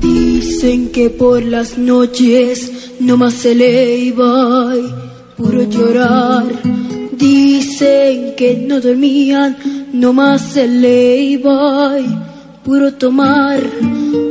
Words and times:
Dicen 0.00 0.90
que 0.90 1.10
por 1.10 1.42
las 1.42 1.78
noches 1.78 2.72
no 3.00 3.16
más 3.16 3.34
se 3.34 3.54
le 3.54 3.98
iba 3.98 4.74
puro 5.36 5.62
llorar. 5.62 6.46
Dicen 7.12 8.34
que 8.36 8.64
no 8.66 8.80
dormían, 8.80 9.56
no 9.92 10.12
más 10.12 10.42
se 10.52 10.66
le 10.66 11.16
iba 11.22 11.96
puro 12.64 12.92
tomar. 12.94 13.60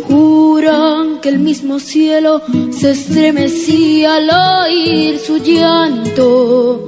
Juran 0.08 1.20
que 1.22 1.30
el 1.30 1.40
mismo 1.40 1.80
cielo 1.80 2.42
se 2.72 2.92
estremecía 2.92 4.16
al 4.16 4.30
oír 4.68 5.18
su 5.20 5.38
llanto. 5.38 6.86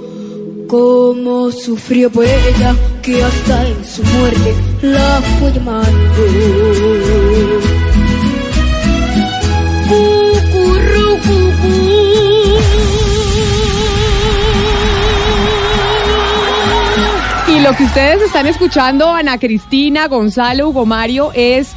Como 0.67 1.51
sufrió 1.51 2.09
por 2.09 2.25
ella, 2.25 2.75
que 3.01 3.21
hasta 3.23 3.67
en 3.67 3.85
su 3.85 4.03
muerte 4.03 4.55
la 4.83 5.21
fue 5.39 5.51
llamando. 5.51 7.20
Lo 17.63 17.75
que 17.75 17.83
ustedes 17.83 18.23
están 18.23 18.47
escuchando, 18.47 19.07
Ana 19.07 19.37
Cristina, 19.37 20.07
Gonzalo, 20.07 20.69
Hugo 20.69 20.87
Mario, 20.87 21.31
es 21.35 21.73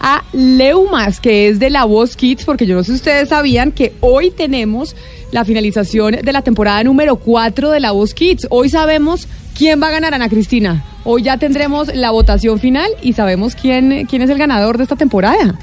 a 0.00 0.24
Leumas, 0.32 1.20
que 1.20 1.48
es 1.48 1.58
de 1.58 1.68
La 1.68 1.84
Voz 1.84 2.16
Kids, 2.16 2.46
porque 2.46 2.64
yo 2.64 2.74
no 2.74 2.82
sé 2.82 2.92
si 2.92 2.96
ustedes 2.96 3.28
sabían 3.28 3.70
que 3.70 3.92
hoy 4.00 4.30
tenemos 4.30 4.96
la 5.32 5.44
finalización 5.44 6.16
de 6.22 6.32
la 6.32 6.40
temporada 6.40 6.82
número 6.84 7.16
4 7.16 7.70
de 7.70 7.80
La 7.80 7.90
Voz 7.90 8.14
Kids. 8.14 8.46
Hoy 8.48 8.70
sabemos 8.70 9.28
quién 9.56 9.82
va 9.82 9.88
a 9.88 9.90
ganar, 9.90 10.14
Ana 10.14 10.30
Cristina. 10.30 10.82
Hoy 11.04 11.24
ya 11.24 11.36
tendremos 11.36 11.94
la 11.94 12.12
votación 12.12 12.58
final 12.58 12.90
y 13.02 13.12
sabemos 13.12 13.54
quién, 13.54 14.06
quién 14.06 14.22
es 14.22 14.30
el 14.30 14.38
ganador 14.38 14.78
de 14.78 14.84
esta 14.84 14.96
temporada. 14.96 15.58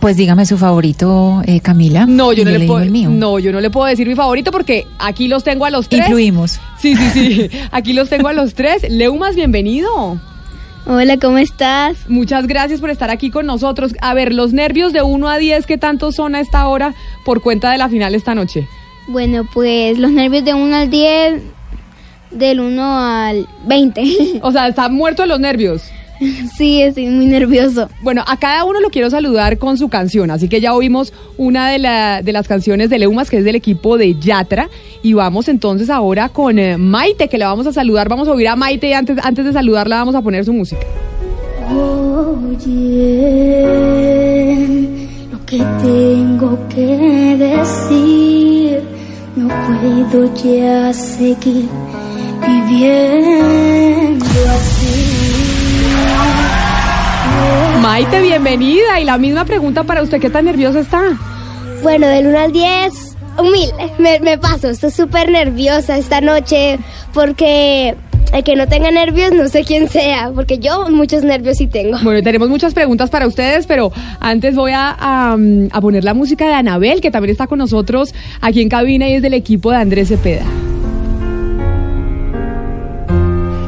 Pues 0.00 0.16
dígame 0.16 0.46
su 0.46 0.56
favorito, 0.58 1.42
eh, 1.44 1.60
Camila. 1.60 2.06
No, 2.06 2.32
yo 2.32 2.44
no 2.44 2.50
le, 2.52 2.66
puedo. 2.66 2.80
el 2.80 2.90
mío. 2.90 3.10
No, 3.10 3.40
yo 3.40 3.50
no 3.50 3.60
le 3.60 3.68
puedo 3.68 3.86
decir 3.86 4.06
mi 4.06 4.14
favorito 4.14 4.52
porque 4.52 4.86
aquí 4.98 5.26
los 5.26 5.42
tengo 5.42 5.64
a 5.64 5.70
los 5.70 5.88
tres. 5.88 6.06
Incluimos. 6.06 6.60
Sí, 6.78 6.94
sí, 6.94 7.10
sí. 7.10 7.50
Aquí 7.72 7.92
los 7.92 8.08
tengo 8.08 8.28
a 8.28 8.32
los 8.32 8.54
tres. 8.54 8.88
Leumas, 8.88 9.34
bienvenido. 9.34 10.20
Hola, 10.86 11.18
¿cómo 11.18 11.38
estás? 11.38 12.08
Muchas 12.08 12.46
gracias 12.46 12.80
por 12.80 12.90
estar 12.90 13.10
aquí 13.10 13.30
con 13.30 13.44
nosotros. 13.44 13.94
A 14.00 14.14
ver, 14.14 14.32
los 14.32 14.52
nervios 14.52 14.92
de 14.92 15.02
1 15.02 15.28
a 15.28 15.36
10, 15.36 15.66
¿qué 15.66 15.76
tanto 15.76 16.12
son 16.12 16.34
a 16.34 16.40
esta 16.40 16.66
hora 16.68 16.94
por 17.24 17.42
cuenta 17.42 17.70
de 17.72 17.78
la 17.78 17.88
final 17.88 18.14
esta 18.14 18.34
noche? 18.34 18.66
Bueno, 19.08 19.46
pues 19.52 19.98
los 19.98 20.12
nervios 20.12 20.44
de 20.44 20.54
1 20.54 20.76
al 20.76 20.88
10, 20.88 21.42
del 22.30 22.60
1 22.60 22.98
al 22.98 23.48
20. 23.66 24.40
O 24.42 24.52
sea, 24.52 24.68
están 24.68 24.94
muertos 24.94 25.26
los 25.26 25.40
nervios. 25.40 25.82
sí, 26.56 26.82
estoy 26.82 27.06
muy 27.06 27.26
nervioso. 27.26 27.88
Bueno, 28.02 28.22
a 28.26 28.36
cada 28.38 28.64
uno 28.64 28.80
lo 28.80 28.90
quiero 28.90 29.08
saludar 29.10 29.58
con 29.58 29.76
su 29.78 29.88
canción, 29.88 30.30
así 30.30 30.48
que 30.48 30.60
ya 30.60 30.74
oímos 30.74 31.12
una 31.36 31.68
de, 31.70 31.78
la- 31.78 32.22
de 32.22 32.32
las 32.32 32.48
canciones 32.48 32.90
de 32.90 32.98
Leumas, 32.98 33.30
que 33.30 33.38
es 33.38 33.44
del 33.44 33.54
equipo 33.56 33.96
de 33.98 34.14
Yatra, 34.18 34.68
y 35.02 35.12
vamos 35.12 35.48
entonces 35.48 35.90
ahora 35.90 36.28
con 36.28 36.58
eh, 36.58 36.76
Maite, 36.76 37.28
que 37.28 37.38
le 37.38 37.44
vamos 37.44 37.66
a 37.66 37.72
saludar, 37.72 38.08
vamos 38.08 38.26
a 38.28 38.32
oír 38.32 38.48
a 38.48 38.56
Maite 38.56 38.88
y 38.88 38.92
antes, 38.92 39.16
antes 39.22 39.44
de 39.44 39.52
saludarla 39.52 39.96
vamos 39.98 40.14
a 40.14 40.22
poner 40.22 40.44
su 40.44 40.52
música. 40.52 40.80
Oye, 43.58 44.88
lo 45.32 45.44
que 45.46 45.58
tengo 45.82 46.58
que 46.68 47.36
decir, 47.38 48.82
no 49.36 49.48
puedo 49.48 50.34
ya 50.42 50.92
seguir 50.92 51.68
viviendo 52.46 54.24
así. 54.48 55.07
Maite, 57.82 58.20
bienvenida, 58.20 59.00
y 59.00 59.04
la 59.04 59.18
misma 59.18 59.44
pregunta 59.44 59.84
para 59.84 60.02
usted, 60.02 60.20
¿qué 60.20 60.30
tan 60.30 60.44
nerviosa 60.44 60.80
está? 60.80 61.02
Bueno, 61.82 62.06
del 62.06 62.26
1 62.26 62.38
al 62.38 62.52
10, 62.52 63.16
humilde. 63.38 63.92
Me, 63.98 64.20
me 64.20 64.38
paso, 64.38 64.68
estoy 64.68 64.90
súper 64.90 65.30
nerviosa 65.30 65.96
esta 65.96 66.20
noche 66.20 66.78
porque 67.14 67.96
el 68.32 68.44
que 68.44 68.56
no 68.56 68.66
tenga 68.68 68.90
nervios 68.90 69.32
no 69.32 69.48
sé 69.48 69.64
quién 69.64 69.88
sea, 69.88 70.30
porque 70.34 70.58
yo 70.58 70.88
muchos 70.90 71.22
nervios 71.22 71.56
sí 71.56 71.66
tengo. 71.66 71.98
Bueno, 72.02 72.22
tenemos 72.22 72.48
muchas 72.48 72.74
preguntas 72.74 73.10
para 73.10 73.26
ustedes, 73.26 73.66
pero 73.66 73.90
antes 74.20 74.54
voy 74.54 74.72
a, 74.72 74.94
a, 74.98 75.36
a 75.70 75.80
poner 75.80 76.04
la 76.04 76.14
música 76.14 76.46
de 76.46 76.54
Anabel, 76.54 77.00
que 77.00 77.10
también 77.10 77.32
está 77.32 77.46
con 77.46 77.58
nosotros 77.58 78.14
aquí 78.40 78.60
en 78.60 78.68
cabina 78.68 79.08
y 79.08 79.14
es 79.14 79.22
del 79.22 79.34
equipo 79.34 79.70
de 79.70 79.78
Andrés 79.78 80.08
Cepeda. 80.08 80.44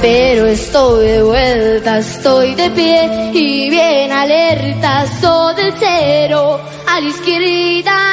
Pero 0.00 0.46
estoy 0.46 1.06
de 1.08 1.22
vuelta, 1.22 1.98
estoy 1.98 2.54
de 2.54 2.70
pie 2.70 3.30
y 3.34 3.68
bien 3.68 4.10
alerta, 4.10 5.04
soy 5.20 5.54
del 5.54 5.74
cero, 5.78 6.58
a 6.86 7.00
la 7.00 7.06
izquierda 7.06 8.09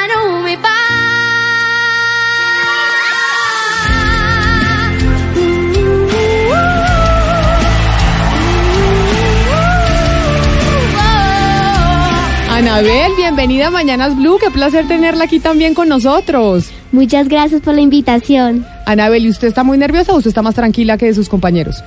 Anabel, 12.68 13.14
bienvenida 13.16 13.68
a 13.68 13.70
Mañanas 13.70 14.14
Blue, 14.14 14.36
qué 14.38 14.50
placer 14.50 14.86
tenerla 14.86 15.24
aquí 15.24 15.40
también 15.40 15.72
con 15.72 15.88
nosotros. 15.88 16.68
Muchas 16.92 17.26
gracias 17.26 17.62
por 17.62 17.72
la 17.72 17.80
invitación. 17.80 18.66
Anabel, 18.84 19.24
¿y 19.24 19.30
usted 19.30 19.48
está 19.48 19.64
muy 19.64 19.78
nerviosa 19.78 20.12
o 20.12 20.18
usted 20.18 20.28
está 20.28 20.42
más 20.42 20.54
tranquila 20.54 20.98
que 20.98 21.14
sus 21.14 21.30
compañeros? 21.30 21.82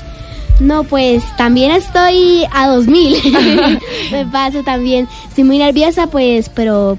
No, 0.60 0.84
pues 0.84 1.24
también 1.38 1.70
estoy 1.70 2.46
a 2.52 2.68
2000. 2.70 3.16
Me 4.12 4.26
paso 4.26 4.64
también. 4.64 5.08
Estoy 5.28 5.44
muy 5.44 5.60
nerviosa, 5.60 6.08
pues, 6.08 6.50
pero 6.50 6.98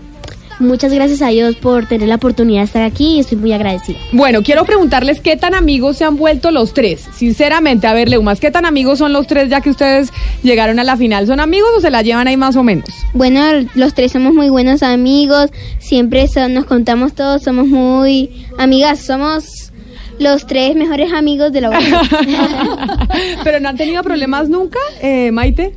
muchas 0.62 0.93
gracias 0.93 1.21
a 1.23 1.28
Dios 1.28 1.56
por 1.56 1.87
tener 1.87 2.09
la 2.09 2.15
oportunidad 2.15 2.61
de 2.61 2.65
estar 2.67 2.83
aquí 2.83 3.17
y 3.17 3.21
estoy 3.21 3.39
muy 3.39 3.53
agradecida. 3.53 3.99
Bueno, 4.12 4.43
quiero 4.43 4.65
preguntarles 4.65 5.21
qué 5.21 5.37
tan 5.37 5.55
amigos 5.55 5.97
se 5.99 6.05
han 6.05 6.17
vuelto 6.17 6.50
los 6.50 6.73
tres. 6.75 7.09
Sinceramente, 7.15 7.87
a 7.87 7.93
ver, 7.95 8.09
Leumas, 8.09 8.41
¿qué 8.41 8.50
tan 8.50 8.65
amigos 8.65 8.99
son 8.99 9.12
los 9.12 9.27
tres 9.27 9.49
ya 9.49 9.61
que 9.61 9.71
ustedes 9.71 10.11
llegaron 10.43 10.78
a 10.78 10.84
la 10.84 10.97
final? 10.97 11.27
¿Son 11.27 11.41
amigos 11.41 11.71
o 11.77 11.81
se 11.81 11.91
la 11.91 12.03
llevan 12.03 12.28
ahí 12.28 12.37
más 12.37 12.56
o 12.56 12.62
menos? 12.62 12.89
Bueno, 13.15 13.43
los 13.75 13.95
tres 13.95 14.12
somos 14.12 14.33
muy 14.34 14.49
buenos 14.49 14.83
amigos, 14.83 15.50
siempre 15.78 16.27
so- 16.28 16.49
nos 16.49 16.65
contamos 16.65 17.15
todos, 17.15 17.43
somos 17.43 17.67
muy 17.67 18.47
amigas, 18.59 19.00
somos 19.00 19.71
los 20.19 20.47
tres 20.47 20.77
mejores 20.77 21.12
amigos 21.12 21.53
de 21.53 21.61
la 21.62 21.71
banda. 21.71 22.03
¿Pero 23.44 23.61
no 23.61 23.69
han 23.71 23.77
tenido 23.77 24.03
problemas 24.03 24.49
nunca, 24.49 24.79
eh, 25.00 25.31
Maite? 25.33 25.73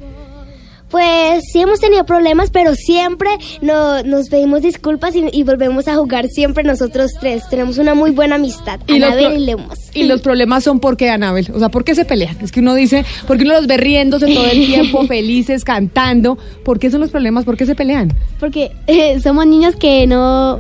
Pues 0.96 1.44
sí 1.52 1.60
hemos 1.60 1.82
tenido 1.82 2.06
problemas, 2.06 2.52
pero 2.52 2.74
siempre 2.74 3.28
no- 3.62 4.02
nos 4.04 4.30
pedimos 4.30 4.62
disculpas 4.62 5.14
y, 5.14 5.26
y 5.34 5.44
volvemos 5.44 5.90
a 5.90 5.96
jugar 5.98 6.30
siempre 6.30 6.64
nosotros 6.64 7.12
tres. 7.20 7.44
Tenemos 7.50 7.78
una 7.80 7.94
muy 7.96 8.12
buena 8.12 8.36
amistad, 8.36 8.80
los 8.88 8.96
Anabel 8.96 9.42
y 9.42 9.46
Lemos. 9.46 9.78
Y 9.94 10.04
los 10.06 10.22
problemas 10.22 10.64
son 10.64 10.80
por 10.80 10.96
qué, 10.96 11.10
Anabel. 11.10 11.48
O 11.54 11.60
sea, 11.60 11.68
¿por 11.68 11.84
qué 11.84 11.96
se 11.96 12.06
pelean? 12.06 12.38
Es 12.42 12.54
que 12.54 12.62
uno 12.62 12.74
dice, 12.76 13.04
¿por 13.28 13.38
qué 13.38 13.44
uno 13.44 13.56
los 13.56 13.68
ve 13.68 13.76
riéndose 13.76 14.34
todo 14.34 14.46
el 14.46 14.66
tiempo, 14.68 15.04
felices, 15.08 15.66
cantando? 15.66 16.38
¿Por 16.64 16.80
qué 16.80 16.90
son 16.90 17.02
los 17.02 17.10
problemas? 17.10 17.44
¿Por 17.44 17.58
qué 17.58 17.66
se 17.66 17.76
pelean? 17.76 18.14
Porque 18.40 18.72
eh, 18.88 19.20
somos 19.22 19.46
niños 19.48 19.76
que 19.76 20.08
no 20.08 20.60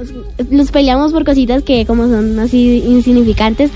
nos 0.49 0.69
peleamos 0.69 1.13
por 1.13 1.23
cositas 1.23 1.63
que 1.63 1.85
como 1.85 2.09
son 2.09 2.37
así 2.39 2.83
insignificantes. 2.85 3.71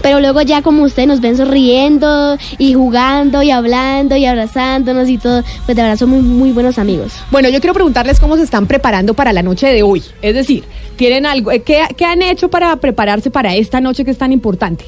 Pero 0.00 0.20
luego 0.20 0.42
ya 0.42 0.62
como 0.62 0.82
ustedes 0.82 1.06
nos 1.08 1.20
ven 1.20 1.36
sonriendo 1.36 2.36
y 2.58 2.74
jugando 2.74 3.42
y 3.42 3.50
hablando 3.50 4.16
y 4.16 4.24
abrazándonos 4.26 5.08
y 5.08 5.18
todo, 5.18 5.42
pues 5.66 5.76
de 5.76 5.82
verdad 5.82 5.96
son 5.98 6.10
muy, 6.10 6.20
muy 6.22 6.50
buenos 6.52 6.78
amigos. 6.78 7.12
Bueno, 7.30 7.48
yo 7.48 7.60
quiero 7.60 7.74
preguntarles 7.74 8.18
cómo 8.18 8.36
se 8.36 8.42
están 8.42 8.66
preparando 8.66 9.14
para 9.14 9.32
la 9.32 9.42
noche 9.42 9.68
de 9.68 9.82
hoy. 9.82 10.02
Es 10.22 10.34
decir, 10.34 10.64
¿tienen 10.96 11.26
algo? 11.26 11.52
eh, 11.52 11.62
¿Qué, 11.62 11.82
qué 11.96 12.04
han 12.04 12.22
hecho 12.22 12.48
para 12.48 12.74
prepararse 12.76 13.30
para 13.30 13.54
esta 13.54 13.80
noche 13.80 14.04
que 14.04 14.10
es 14.10 14.18
tan 14.18 14.32
importante? 14.32 14.84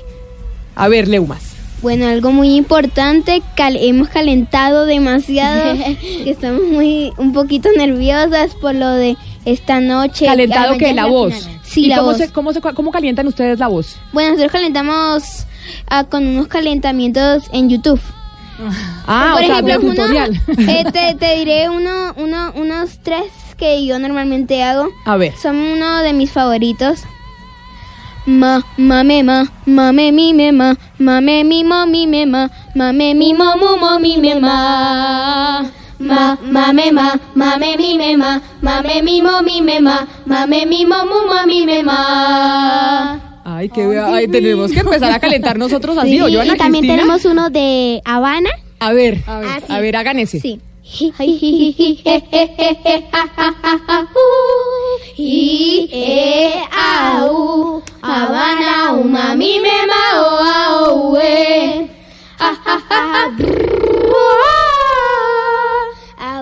A 0.75 0.89
ver, 0.89 1.07
Leumas. 1.07 1.53
Bueno, 1.83 2.07
algo 2.09 2.33
muy 2.33 2.57
importante, 2.57 3.43
cal- 3.55 3.77
hemos 3.79 4.09
calentado 4.09 4.87
demasiado, 4.87 5.75
que 6.25 6.31
estamos 6.31 6.63
muy 6.63 7.13
un 7.19 7.33
poquito 7.35 7.69
nerviosas 7.77 8.55
por 8.55 8.75
lo 8.75 8.89
de 8.89 9.17
esta 9.45 9.81
noche. 9.81 10.25
¿Calentado 10.25 10.79
que 10.79 10.95
la 10.95 11.05
es 11.05 11.11
voz? 11.11 11.35
final. 11.35 11.61
Sí, 11.75 11.87
¿Y 11.87 11.89
la 11.89 11.97
cómo 11.97 12.09
voz. 12.09 12.17
Se, 12.19 12.33
cómo, 12.33 12.53
se, 12.53 12.61
¿Cómo 12.61 12.91
calientan 12.93 13.27
ustedes 13.27 13.59
la 13.59 13.67
voz? 13.69 13.97
Bueno, 14.13 14.31
nosotros 14.31 14.53
calentamos 14.53 15.47
ah, 15.89 16.05
con 16.05 16.27
unos 16.27 16.47
calentamientos 16.49 17.45
en 17.53 17.69
YouTube. 17.69 18.01
Ah, 19.07 19.31
Por 19.35 19.43
o 19.43 19.47
sea, 19.47 19.55
ejemplo, 19.59 19.73
de 19.73 19.79
uno- 19.79 19.95
tutorial. 19.95 20.41
eh, 20.69 20.85
te, 20.93 21.15
te 21.17 21.37
diré 21.37 21.69
uno, 21.69 22.15
uno, 22.17 22.53
unos 22.55 22.99
tres 23.03 23.25
que 23.57 23.85
yo 23.85 23.99
normalmente 23.99 24.63
hago. 24.63 24.89
A 25.05 25.17
ver. 25.17 25.35
Son 25.37 25.57
uno 25.57 25.99
de 26.03 26.13
mis 26.13 26.31
favoritos. 26.31 27.01
ma, 28.27 28.63
mame, 28.77 29.23
ma, 29.23 29.45
mame, 29.67 30.13
mi, 30.13 30.33
me, 30.33 30.53
ma, 30.53 30.77
mame, 30.99 31.45
mi, 31.45 31.65
mo, 31.65 31.87
mi, 31.87 32.07
me, 32.07 32.25
ma, 32.27 32.49
mame, 32.75 33.15
mi, 33.15 33.35
mo, 33.35 33.57
mo, 33.57 33.99
mi, 33.99 34.17
me, 34.19 34.41
ma. 34.41 35.65
Ma, 35.99 36.37
mame, 36.43 36.91
ma, 36.93 37.15
mame, 37.35 37.77
mi, 37.79 37.97
me, 37.97 38.17
ma, 38.17 38.41
mame, 38.63 39.03
mi, 39.03 39.23
mo, 39.23 39.43
mi, 39.43 39.63
me, 39.63 39.81
ma, 39.81 40.07
mame, 40.27 40.67
mi, 40.67 40.85
mo, 40.85 41.05
mu, 41.05 41.27
mo, 41.29 41.47
mi, 41.47 41.65
me, 41.65 41.83
ma. 41.83 43.21
Ay, 43.45 43.69
que 43.69 43.83
ay, 43.99 44.27
tenemos 44.29 44.73
que 44.73 44.81
empezar 44.81 45.13
a 45.13 45.21
calentar 45.21 45.57
nosotros 45.59 45.97
así. 45.99 46.11
Sí, 46.11 46.21
¿o 46.21 46.29
yo, 46.29 46.41
Ana 46.41 46.55
y 46.55 46.59
también 46.59 46.83
Cristina? 46.83 47.03
tenemos 47.03 47.25
uno 47.25 47.51
de 47.51 48.01
Habana. 48.05 48.51
A 48.81 48.93
ver, 48.93 49.23
a 49.27 49.41
Ah, 49.41 49.61
sí. 49.67 49.73
ver, 49.81 49.97
hagan 49.97 50.19
ese. 50.19 50.41
Sí. 50.41 50.61
I, 55.17 55.89
e, 55.93 56.53
a, 56.73 57.25
u, 57.31 57.83
Habana, 58.03 58.93
u, 58.95 59.05
mami, 59.05 59.61
me, 59.61 59.87
ma, 59.87 60.05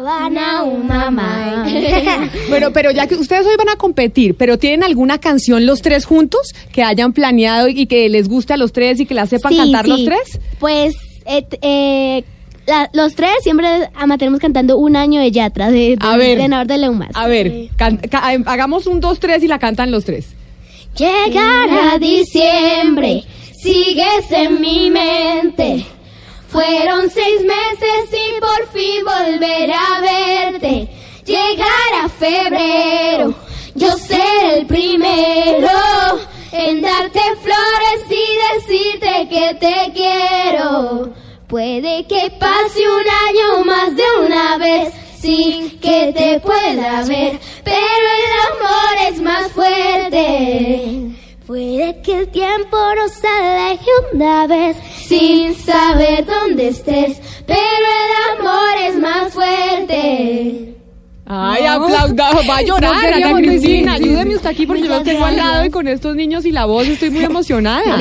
Habana, 0.02 0.64
u, 0.64 0.78
mamá. 0.82 1.64
Bueno, 2.48 2.72
pero 2.72 2.90
ya 2.90 3.06
que 3.06 3.14
ustedes 3.14 3.46
hoy 3.46 3.54
van 3.56 3.68
a 3.68 3.76
competir, 3.76 4.34
pero 4.36 4.58
¿tienen 4.58 4.82
alguna 4.82 5.18
canción 5.18 5.64
los 5.64 5.80
tres 5.80 6.04
juntos 6.06 6.52
que 6.72 6.82
hayan 6.82 7.12
planeado 7.12 7.68
y 7.68 7.86
que 7.86 8.08
les 8.08 8.28
guste 8.28 8.52
a 8.52 8.56
los 8.56 8.72
tres 8.72 8.98
y 8.98 9.06
que 9.06 9.14
la 9.14 9.26
sepan 9.26 9.52
Sí, 9.52 9.58
cantar 9.58 9.86
los 9.86 10.00
sí. 10.00 10.04
tres? 10.06 10.40
Pues 10.58 10.96
eh, 11.26 11.46
eh, 11.62 12.24
la- 12.66 12.90
los 12.92 13.14
tres 13.14 13.30
siempre 13.42 13.66
amateremos 13.94 14.40
cantando 14.40 14.76
un 14.76 14.96
año 14.96 15.20
de 15.20 15.30
Yatra, 15.30 15.70
de, 15.70 15.96
de, 15.96 15.98
A 16.00 16.16
ver. 16.16 16.36
de 16.36 16.48
Nahor 16.48 16.66
de 16.66 16.78
Leumas. 16.78 17.10
A 17.14 17.28
ver, 17.28 17.68
can- 17.76 17.98
ca- 17.98 18.34
eh, 18.34 18.42
hagamos 18.46 18.88
un, 18.88 18.98
dos, 19.00 19.20
tres 19.20 19.44
y 19.44 19.46
la 19.48 19.60
cantan 19.60 19.92
los 19.92 20.04
tres. 20.04 20.26
Llegará 20.96 21.96
diciembre, 21.98 23.22
sigues 23.62 24.30
en 24.30 24.60
mi 24.60 24.90
mente. 24.90 25.86
Fueron 26.52 27.08
seis 27.08 27.40
meses 27.40 28.10
y 28.12 28.38
por 28.38 28.68
fin 28.72 29.02
volveré 29.06 29.72
a 29.72 30.00
verte. 30.02 30.86
Llegará 31.24 32.10
febrero, 32.10 33.34
yo 33.74 33.90
seré 33.92 34.58
el 34.58 34.66
primero 34.66 35.70
en 36.52 36.82
darte 36.82 37.20
flores 37.40 38.04
y 38.10 38.58
decirte 38.58 39.28
que 39.30 39.54
te 39.54 39.92
quiero. 39.94 41.14
Puede 41.48 42.06
que 42.06 42.30
pase 42.38 42.80
un 42.86 43.06
año 43.28 43.64
más 43.64 43.96
de 43.96 44.04
una 44.26 44.58
vez 44.58 44.92
sin 45.18 45.80
que 45.80 46.12
te 46.14 46.38
pueda 46.40 47.02
ver, 47.04 47.40
pero 47.64 47.76
el 47.76 48.32
amor 48.50 49.10
es 49.10 49.22
más 49.22 49.50
fuerte. 49.52 51.11
Puede 51.52 52.00
que 52.00 52.20
el 52.20 52.28
tiempo 52.28 52.78
nos 52.96 53.12
aleje 53.22 53.90
una 54.14 54.46
vez 54.46 54.74
sin 55.06 55.54
saber 55.54 56.24
dónde 56.24 56.68
estés, 56.68 57.20
pero 57.46 57.60
el 57.60 58.40
amor 58.40 58.70
es 58.88 58.96
más 58.96 59.34
fuerte. 59.34 60.74
Ay, 61.26 61.66
aplauda, 61.66 62.30
va 62.48 62.56
a 62.56 62.62
llorar, 62.62 63.20
No 63.20 63.26
Ana 63.28 63.36
Cristina. 63.42 63.92
decir. 63.98 64.08
Ayúdeme 64.08 64.36
usted 64.36 64.48
aquí 64.48 64.64
porque 64.64 64.84
yo 64.84 64.88
lo 64.88 65.02
tengo 65.02 65.26
al 65.26 65.36
lado 65.36 65.66
y 65.66 65.68
con 65.70 65.88
estos 65.88 66.16
niños 66.16 66.46
y 66.46 66.52
la 66.52 66.64
voz 66.64 66.88
estoy 66.88 67.10
muy 67.10 67.24
emocionada. 67.24 67.98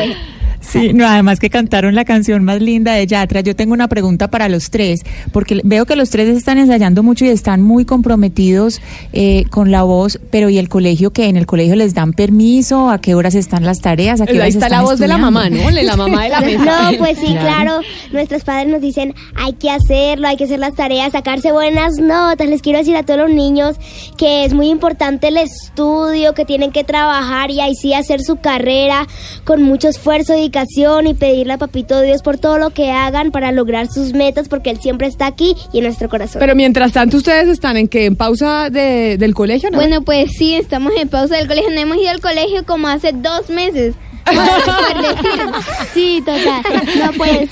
Sí, 0.71 0.93
no, 0.93 1.05
además 1.07 1.39
que 1.39 1.49
cantaron 1.49 1.95
la 1.95 2.05
canción 2.05 2.43
más 2.43 2.61
linda 2.61 2.93
de 2.93 3.05
Yatra. 3.05 3.41
Yo 3.41 3.55
tengo 3.55 3.73
una 3.73 3.87
pregunta 3.89 4.29
para 4.29 4.47
los 4.47 4.69
tres, 4.69 5.01
porque 5.33 5.59
veo 5.63 5.85
que 5.85 5.95
los 5.95 6.09
tres 6.09 6.29
están 6.29 6.57
ensayando 6.57 7.03
mucho 7.03 7.25
y 7.25 7.29
están 7.29 7.61
muy 7.61 7.83
comprometidos 7.83 8.79
eh, 9.11 9.43
con 9.49 9.69
la 9.71 9.83
voz, 9.83 10.19
pero 10.31 10.49
¿y 10.49 10.57
el 10.57 10.69
colegio 10.69 11.11
qué? 11.11 11.25
¿En 11.25 11.35
el 11.35 11.45
colegio 11.45 11.75
les 11.75 11.93
dan 11.93 12.13
permiso? 12.13 12.89
¿A 12.89 13.01
qué 13.01 13.15
horas 13.15 13.35
están 13.35 13.65
las 13.65 13.79
tareas? 13.81 14.21
¿A 14.21 14.25
qué 14.25 14.31
Ahí 14.33 14.37
horas 14.39 14.49
está 14.55 14.67
están 14.67 14.79
la 14.79 14.89
voz 14.89 14.99
de 14.99 15.07
la 15.09 15.17
mamá, 15.17 15.49
¿no? 15.49 15.69
La 15.71 15.95
mamá 15.97 16.23
de 16.23 16.29
la 16.29 16.39
mesa. 16.41 16.91
No, 16.91 16.97
pues 16.97 17.17
sí, 17.19 17.25
Claro. 17.31 17.41
claro. 17.41 17.79
Nuestros 18.13 18.43
padres 18.43 18.71
nos 18.71 18.79
dicen, 18.81 19.13
hay 19.35 19.53
que 19.53 19.69
hacerlo, 19.69 20.27
hay 20.27 20.37
que 20.37 20.45
hacer 20.45 20.59
las 20.59 20.75
tareas, 20.75 21.11
sacarse 21.11 21.51
buenas 21.51 21.97
notas. 21.97 22.47
Les 22.47 22.61
quiero 22.61 22.79
decir 22.79 22.95
a 22.95 23.03
todos 23.03 23.19
los 23.19 23.29
niños 23.31 23.75
que 24.17 24.45
es 24.45 24.53
muy 24.53 24.69
importante 24.69 25.27
el 25.27 25.37
estudio, 25.37 26.33
que 26.33 26.45
tienen 26.45 26.71
que 26.71 26.83
trabajar 26.83 27.51
y 27.51 27.59
ahí 27.59 27.75
sí 27.75 27.93
hacer 27.93 28.21
su 28.21 28.37
carrera 28.37 29.07
con 29.43 29.63
mucho 29.63 29.89
esfuerzo, 29.89 30.31
dedicación 30.33 30.60
y 31.07 31.13
pedirle 31.13 31.53
a 31.53 31.57
Papito 31.57 32.01
Dios 32.01 32.21
por 32.21 32.37
todo 32.37 32.57
lo 32.57 32.69
que 32.71 32.91
hagan 32.91 33.31
para 33.31 33.51
lograr 33.51 33.87
sus 33.87 34.13
metas, 34.13 34.47
porque 34.49 34.69
Él 34.69 34.79
siempre 34.79 35.07
está 35.07 35.25
aquí 35.25 35.55
y 35.73 35.79
en 35.79 35.85
nuestro 35.85 36.09
corazón. 36.09 36.39
Pero 36.39 36.55
mientras 36.55 36.91
tanto, 36.91 37.17
¿ustedes 37.17 37.47
están 37.47 37.77
en 37.77 37.87
que 37.87 38.05
¿En 38.05 38.15
pausa 38.15 38.69
de- 38.69 39.17
del 39.17 39.33
colegio? 39.33 39.69
¿no? 39.71 39.77
Bueno, 39.77 40.01
pues 40.01 40.31
sí, 40.37 40.55
estamos 40.55 40.91
en 40.99 41.07
pausa 41.09 41.37
del 41.37 41.47
colegio. 41.47 41.69
No 41.71 41.79
hemos 41.79 41.97
ido 41.97 42.09
al 42.09 42.19
colegio 42.19 42.65
como 42.65 42.87
hace 42.87 43.11
dos 43.13 43.49
meses. 43.49 43.95
Sí, 45.93 46.23
total. 46.25 46.61
No, 46.99 47.11
pues, 47.17 47.49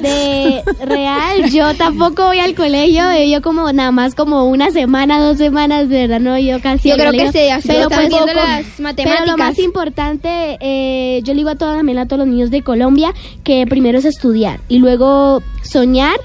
de 0.00 0.62
real, 0.84 1.50
yo 1.50 1.74
tampoco 1.74 2.26
voy 2.26 2.38
al 2.38 2.54
colegio. 2.54 3.10
eh, 3.10 3.28
Yo 3.30 3.42
como 3.42 3.72
nada 3.72 3.90
más 3.90 4.14
como 4.14 4.44
una 4.44 4.70
semana, 4.70 5.20
dos 5.20 5.38
semanas, 5.38 5.88
de 5.88 6.06
verdad, 6.06 6.20
no 6.20 6.38
yo 6.38 6.60
casi 6.60 6.88
Yo 6.88 6.94
al 6.94 7.00
creo 7.00 7.12
que 7.12 7.18
colegio. 7.18 7.40
sí, 7.42 7.48
así 7.50 7.68
pero 7.68 7.88
pues 7.88 7.98
viendo 8.08 8.18
poco. 8.18 8.32
las 8.34 8.64
Pero 8.64 8.78
lo 8.78 8.82
matemáticas. 8.84 9.36
más 9.38 9.58
importante, 9.58 10.58
eh, 10.60 11.20
yo 11.24 11.32
le 11.32 11.38
digo 11.38 11.50
a 11.50 11.54
toda 11.56 11.76
también 11.76 11.98
a 11.98 12.06
todos 12.06 12.20
los 12.20 12.28
niños 12.28 12.50
de 12.50 12.62
Colombia 12.62 13.12
que 13.44 13.66
primero 13.66 13.98
es 13.98 14.04
estudiar 14.04 14.60
y 14.68 14.78
luego 14.78 15.42
soñar 15.62 16.16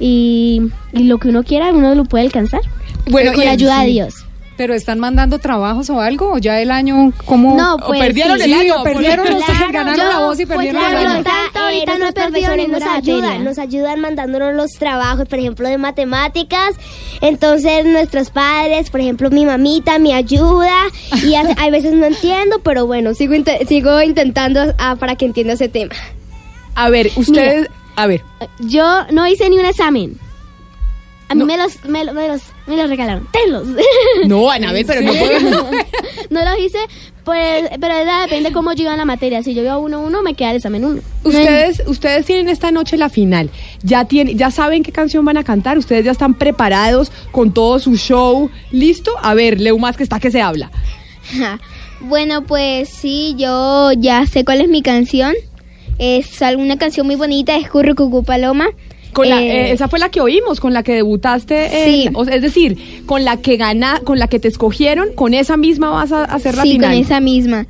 y, 0.00 0.62
y 0.92 1.04
lo 1.04 1.18
que 1.18 1.28
uno 1.28 1.42
quiera 1.44 1.70
uno 1.72 1.94
lo 1.94 2.04
puede 2.04 2.24
alcanzar. 2.24 2.60
Bueno, 3.10 3.32
con 3.32 3.42
y- 3.42 3.46
la 3.46 3.52
ayuda 3.52 3.80
de 3.80 3.86
sí. 3.86 3.92
Dios. 3.92 4.14
¿Pero 4.58 4.74
están 4.74 4.98
mandando 4.98 5.38
trabajos 5.38 5.88
o 5.88 6.00
algo? 6.00 6.32
¿O 6.32 6.38
ya 6.38 6.60
el 6.60 6.70
año 6.72 7.12
cómo? 7.24 7.56
No, 7.56 7.76
o 7.76 7.86
pues 7.86 8.00
perdieron 8.00 8.38
sí. 8.38 8.44
el 8.44 8.52
año, 8.54 8.82
perdieron 8.82 9.24
Claro, 9.26 9.72
ganaron 9.72 9.96
yo- 9.96 10.08
la 10.08 10.18
voz 10.18 10.40
y 10.40 10.44
pues 10.46 10.56
perdieron 10.58 10.82
claro, 10.82 10.98
el 10.98 11.06
año. 11.06 11.14
ahorita- 11.14 11.60
ahorita 11.64 11.92
no 11.92 11.96
he 11.96 11.98
nuestros 12.00 12.26
perdido 12.26 12.46
profesores 12.48 12.66
ninguna 12.68 12.86
nos 12.86 12.96
ayudan, 12.96 13.20
materia. 13.22 13.44
nos 13.48 13.58
ayudan 13.58 14.00
mandándonos 14.00 14.54
los 14.54 14.72
trabajos, 14.72 15.28
por 15.28 15.38
ejemplo, 15.38 15.68
de 15.68 15.78
matemáticas. 15.78 16.74
Entonces, 17.20 17.84
nuestros 17.86 18.30
padres, 18.30 18.90
por 18.90 19.00
ejemplo, 19.00 19.30
mi 19.30 19.46
mamita 19.46 19.98
me 20.00 20.12
ayuda 20.12 20.74
y 21.24 21.34
a, 21.36 21.42
a 21.56 21.70
veces 21.70 21.92
no 21.94 22.06
entiendo, 22.06 22.58
pero 22.64 22.84
bueno, 22.86 23.14
sigo, 23.14 23.34
sigo 23.68 24.02
intentando 24.02 24.74
ah, 24.78 24.96
para 24.98 25.14
que 25.14 25.24
entienda 25.24 25.52
ese 25.52 25.68
tema. 25.68 25.94
A 26.74 26.90
ver, 26.90 27.10
ustedes... 27.14 27.68
A 27.94 28.06
ver, 28.06 28.22
Yo 28.58 29.04
no 29.12 29.24
hice 29.28 29.48
ni 29.50 29.58
un 29.58 29.66
examen. 29.66 30.18
A 31.28 31.34
mí 31.34 31.40
No. 31.40 31.46
me, 31.46 31.56
los, 31.56 31.84
me, 31.84 32.04
me 32.12 32.26
los, 32.28 32.42
me 32.68 32.76
los 32.76 32.88
regalaron. 32.88 33.26
Tenlos. 33.32 33.66
no, 34.26 34.50
Anabel, 34.50 34.84
pero 34.86 35.00
no 35.00 35.12
podemos... 35.14 35.50
no 36.30 36.44
los 36.44 36.58
hice, 36.58 36.78
pues, 37.24 37.70
pero 37.80 37.94
depende 38.22 38.52
cómo 38.52 38.72
yo 38.72 38.82
iba 38.82 38.92
en 38.92 38.98
la 38.98 39.04
materia. 39.04 39.42
Si 39.42 39.54
yo 39.54 39.62
iba 39.62 39.78
uno 39.78 40.00
uno, 40.00 40.22
me 40.22 40.34
queda 40.34 40.50
el 40.50 40.56
examen 40.56 40.84
uno. 40.84 41.02
Ustedes, 41.24 41.82
ustedes 41.86 42.26
tienen 42.26 42.48
esta 42.48 42.70
noche 42.70 42.96
la 42.96 43.08
final. 43.08 43.50
Ya 43.82 44.04
tienen, 44.04 44.38
ya 44.38 44.50
saben 44.50 44.82
qué 44.82 44.92
canción 44.92 45.24
van 45.24 45.36
a 45.36 45.44
cantar. 45.44 45.78
Ustedes 45.78 46.04
ya 46.04 46.12
están 46.12 46.34
preparados 46.34 47.10
con 47.30 47.52
todo 47.52 47.78
su 47.78 47.96
show. 47.96 48.50
¿Listo? 48.70 49.12
A 49.20 49.34
ver, 49.34 49.60
Leo 49.60 49.78
más 49.78 49.96
que 49.96 50.02
está 50.02 50.20
que 50.20 50.30
se 50.30 50.40
habla. 50.40 50.70
Bueno, 52.00 52.44
pues 52.44 52.88
sí, 52.88 53.34
yo 53.36 53.92
ya 53.92 54.24
sé 54.26 54.44
cuál 54.44 54.60
es 54.60 54.68
mi 54.68 54.82
canción. 54.82 55.34
Es 55.98 56.40
alguna 56.42 56.78
canción 56.78 57.06
muy 57.06 57.16
bonita, 57.16 57.56
es 57.56 57.68
Currucucú 57.68 58.22
Paloma. 58.22 58.68
Con 59.12 59.28
la, 59.28 59.40
Eh, 59.42 59.68
eh, 59.68 59.72
esa 59.72 59.88
fue 59.88 59.98
la 59.98 60.10
que 60.10 60.20
oímos, 60.20 60.60
con 60.60 60.72
la 60.72 60.82
que 60.82 60.92
debutaste. 60.94 62.04
en- 62.04 62.14
o 62.16 62.24
sea, 62.24 62.34
es 62.36 62.42
decir, 62.42 63.02
con 63.06 63.24
la 63.24 63.36
que 63.38 63.56
gana, 63.56 64.00
con 64.04 64.18
la 64.18 64.28
que 64.28 64.38
te 64.38 64.48
escogieron, 64.48 65.08
con 65.14 65.34
esa 65.34 65.56
misma 65.56 65.90
vas 65.90 66.12
a 66.12 66.24
hacer 66.24 66.54
la 66.54 66.62
sí, 66.62 66.72
final. 66.72 66.90
con 66.90 66.98
esa 67.00 67.20
misma. 67.20 67.66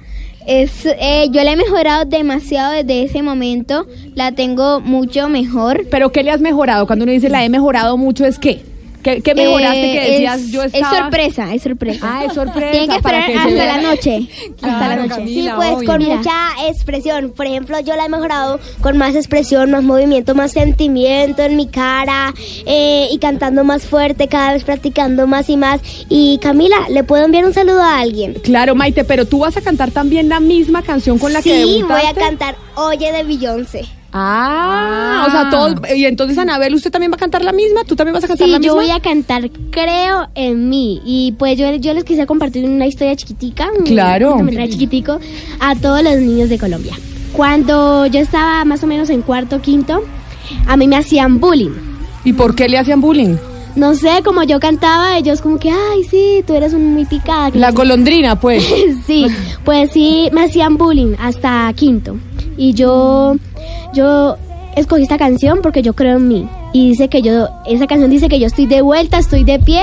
Es, 0.47 0.87
eh, 0.87 1.27
yo 1.31 1.43
la 1.45 1.53
he 1.53 1.57
mejorado 1.57 2.07
demasiado 2.07 2.73
desde 2.73 3.03
ese 3.03 3.23
momento. 3.23 3.87
La 4.15 4.33
tengo 4.33 4.81
mucho 4.81 5.29
mejor. 5.29 5.85
Pero 5.91 6.11
¿qué 6.11 6.23
le 6.23 6.31
has 6.31 6.41
mejorado? 6.41 6.87
Cuando 6.87 7.03
uno 7.05 7.13
dice 7.13 7.29
la 7.29 7.45
he 7.45 7.49
mejorado 7.51 7.97
mucho, 7.99 8.25
¿es 8.25 8.39
qué? 8.39 8.63
¿Qué, 9.03 9.21
qué 9.23 9.35
mejoraste 9.35 9.91
Eh, 9.91 9.93
que 9.93 10.11
decías 10.13 10.41
es, 10.41 10.51
yo 10.51 10.63
es 10.63 10.75
estaba... 10.75 10.99
sorpresa, 10.99 11.55
es 11.55 11.63
sorpresa. 11.63 12.01
Ah, 12.03 12.25
es 12.25 12.33
sorpresa. 12.35 12.71
Tienen 12.71 12.91
que 12.91 12.97
esperar 12.97 13.31
hasta 13.31 13.49
la 13.65 13.81
noche. 13.81 14.29
hasta 14.61 14.89
la 14.89 14.97
noche. 14.97 15.09
Camila. 15.15 15.51
Sí, 15.51 15.57
pues 15.57 15.71
obvio. 15.73 15.87
con 15.87 15.99
Mira. 15.99 16.17
mucha 16.17 16.69
expresión. 16.69 17.33
Por 17.37 17.47
ejemplo, 17.47 17.79
yo 17.81 17.97
la 17.97 18.07
he 18.07 18.09
mejorado 18.09 18.59
con 18.81 18.99
más 18.99 19.15
expresión, 19.15 19.71
más 19.71 19.83
movimiento, 19.83 20.35
más 20.35 20.53
sentimiento 20.53 21.43
en 21.43 21.57
mi 21.57 21.67
cara 21.69 22.35
eh, 22.67 23.09
y 23.11 23.19
cantando 23.19 23.65
más 23.65 23.85
fuerte, 23.85 24.29
cada 24.29 24.53
vez 24.53 24.65
practicando 24.65 25.27
más 25.27 25.49
y 25.49 25.57
más. 25.57 25.81
Y 26.09 26.39
Camila, 26.39 26.77
¿le 26.91 27.05
puedo 27.05 27.25
enviar 27.25 27.45
un 27.45 27.55
saludo 27.55 27.83
a 27.83 28.01
alguien? 28.01 28.35
Claro, 28.43 28.75
Maite, 28.75 29.05
pero 29.05 29.27
tú 29.27 29.41
vas 29.41 29.57
a 29.57 29.61
cantar 29.61 29.91
también 29.91 30.29
la 30.29 30.41
misma 30.41 30.83
canción 30.83 31.19
con 31.19 31.33
la 31.33 31.41
que 31.43 31.51
sí, 31.63 31.73
debutaste. 31.75 32.07
voy 32.07 32.11
a 32.11 32.15
cantar 32.15 32.57
Oye 32.75 33.13
de 33.13 33.23
Beyoncé. 33.25 33.83
Ah, 34.13 35.25
o 35.27 35.31
sea, 35.31 35.51
todos. 35.51 35.75
Y 35.95 36.05
entonces, 36.07 36.39
Anabel, 36.39 36.75
¿usted 36.75 36.91
también 36.91 37.13
va 37.13 37.17
a 37.17 37.19
cantar 37.19 37.43
la 37.45 37.53
misma? 37.53 37.85
¿Tú 37.85 37.95
también 37.97 38.15
vas 38.15 38.25
a 38.25 38.29
cantar 38.29 38.47
Sí, 38.47 38.51
la 38.53 38.59
yo 38.59 38.75
misma? 38.75 38.83
voy 38.83 38.91
a 38.91 39.01
cantar, 39.01 39.51
creo 39.71 40.29
en 40.35 40.69
mí. 40.69 41.01
Y 41.05 41.33
pues 41.33 41.59
yo, 41.59 41.71
yo 41.77 41.93
les 41.95 42.05
quise 42.05 42.27
compartir 42.27 42.65
una 42.65 42.87
historia 42.87 43.15
chiquitica, 43.17 43.69
un 43.79 43.85
Claro. 43.85 44.31
cortometraje 44.31 44.71
chiquitico, 44.71 45.19
a 45.61 45.75
todos 45.77 46.03
los 46.03 46.17
niños 46.17 46.49
de 46.49 46.59
Colombia. 46.59 46.95
Cuando 47.33 48.07
yo 48.07 48.21
estaba 48.21 48.65
más 48.65 48.83
o 48.83 48.87
menos 48.87 49.11
en 49.11 49.23
cuarto, 49.23 49.61
quinto, 49.61 50.03
a 50.67 50.77
mí 50.77 50.89
me 50.89 50.97
hacían 50.97 51.39
bullying. 51.41 51.71
¿Y 52.25 52.33
por 52.33 52.55
qué 52.55 52.69
le 52.69 52.79
hacían 52.79 53.01
bullying? 53.01 53.37
no 53.77 53.95
sé, 53.95 54.23
como 54.25 54.43
yo 54.43 54.59
cantaba, 54.59 55.19
ellos 55.19 55.41
como 55.41 55.61
que, 55.61 55.71
ay, 55.71 56.03
sí, 56.11 56.43
tú 56.45 56.55
eres 56.55 56.73
un 56.73 56.95
muy 56.95 57.05
picada. 57.05 57.51
La 57.55 57.71
golondrina, 57.71 58.35
pues. 58.41 58.67
sí, 59.07 59.27
pues 59.65 59.93
sí, 59.93 60.29
me 60.33 60.43
hacían 60.47 60.77
bullying 60.77 61.15
hasta 61.21 61.73
quinto. 61.77 62.17
Y 62.59 62.75
yo, 62.75 63.37
yo 63.95 64.37
escogí 64.77 65.03
esta 65.03 65.17
canción 65.17 65.61
porque 65.63 65.81
yo 65.81 65.95
creo 65.95 66.19
en 66.19 66.29
mí. 66.29 66.49
Y 66.73 66.91
dice 66.91 67.09
que 67.09 67.23
yo, 67.23 67.49
esa 67.67 67.87
canción 67.87 68.11
dice 68.11 68.29
que 68.29 68.39
yo 68.39 68.47
estoy 68.47 68.67
de 68.67 68.83
vuelta, 68.83 69.19
estoy 69.19 69.45
de 69.45 69.59
pie 69.59 69.83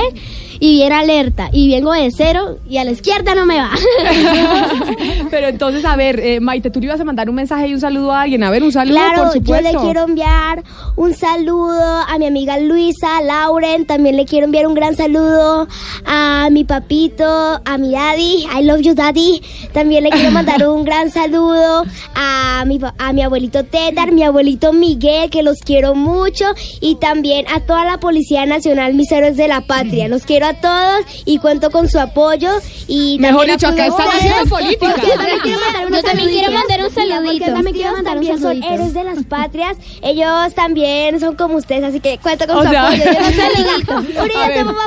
y 0.60 0.76
bien 0.76 0.94
alerta. 0.94 1.50
Y 1.52 1.72
vengo 1.72 1.92
de 1.94 2.10
cero 2.16 2.58
y 2.70 2.78
a 2.78 2.84
la 2.84 2.92
izquierda 2.92 3.36
no 3.36 3.46
me 3.46 3.58
va. 3.58 3.72
Pero 5.30 5.48
entonces, 5.48 5.86
a 5.86 5.96
ver, 5.96 6.20
eh, 6.20 6.40
Maite, 6.40 6.70
tú 6.70 6.80
le 6.80 6.86
ibas 6.88 7.00
a 7.00 7.04
mandar 7.04 7.30
un 7.30 7.36
mensaje 7.36 7.68
y 7.68 7.74
un 7.74 7.80
saludo 7.80 8.12
a 8.12 8.22
alguien. 8.22 8.44
A 8.44 8.50
ver, 8.50 8.64
un 8.64 8.72
saludo, 8.72 8.96
Claro, 8.96 9.24
por 9.24 9.26
yo 9.28 9.32
supuesto. 9.34 9.72
le 9.72 9.78
quiero 9.80 10.04
enviar 10.04 10.64
un 10.96 11.14
saludo 11.14 11.82
a 12.08 12.18
mi 12.18 12.26
amiga 12.28 12.58
Luisa, 12.60 13.22
Lauren, 13.22 13.86
también 13.86 14.16
le 14.18 14.26
quiero 14.26 14.46
enviar 14.46 14.68
un 14.68 14.74
gran 14.74 14.96
saludo 14.96 15.68
a 16.06 16.50
mi 16.52 16.64
papito, 16.64 17.26
a 17.66 17.78
mi 17.78 17.92
daddy, 17.92 18.46
I 18.58 18.64
love 18.64 18.82
you 18.82 18.94
daddy, 18.94 19.42
también 19.74 20.04
le 20.04 20.10
quiero 20.10 20.32
mandar 20.32 20.66
un 20.68 20.84
gran 20.84 21.12
saludo 21.12 21.84
a 22.16 22.64
mi, 22.66 22.80
a 22.98 23.14
mi 23.14 23.22
abuelito 23.24 23.64
Tedar, 23.66 24.12
mi 24.12 24.24
abuelito 24.24 24.72
Miguel, 24.74 25.30
que 25.30 25.44
los 25.44 25.60
quiero 25.60 25.96
mucho, 25.96 26.46
y 26.80 26.96
también 26.96 27.46
a 27.54 27.60
toda 27.62 27.86
la 27.86 28.00
Policía 28.00 28.46
Nacional, 28.46 28.94
mis 28.94 29.12
héroes 29.12 29.36
de 29.38 29.48
la 29.48 29.62
patria, 29.62 30.08
los 30.08 30.24
quiero 30.24 30.45
a 30.46 30.54
todos 30.56 31.06
y 31.26 31.38
cuento 31.40 31.70
con 31.72 31.90
su 31.90 32.00
apoyo 32.00 32.50
y 32.88 33.18
Mejor 33.20 33.46
dicho, 33.48 33.68
acá 33.68 33.88
están 33.88 34.08
haciendo 34.08 34.46
política. 34.50 34.96
Yo 35.02 35.16
también 35.16 35.40
quiero 35.44 35.60
mandar 35.62 35.88
unos 35.88 36.02
Yo 36.02 36.08
también 36.08 36.30
quiero 36.30 36.46
saluditos. 36.46 36.54
mandar 36.54 36.86
un 36.86 36.94
saludito. 36.94 37.46
también 37.46 37.76
quiero 37.76 37.92
mandar 37.94 38.72
héroes 38.74 38.94
de 38.94 39.04
las 39.04 39.24
patrias. 39.26 39.78
Ellos 40.02 40.54
también 40.56 41.20
son 41.20 41.36
como 41.36 41.56
ustedes, 41.58 41.84
así 41.84 42.00
que 42.00 42.18
cuento 42.20 42.46
con 42.48 42.64
su 42.64 42.70
apoyo. 42.78 43.04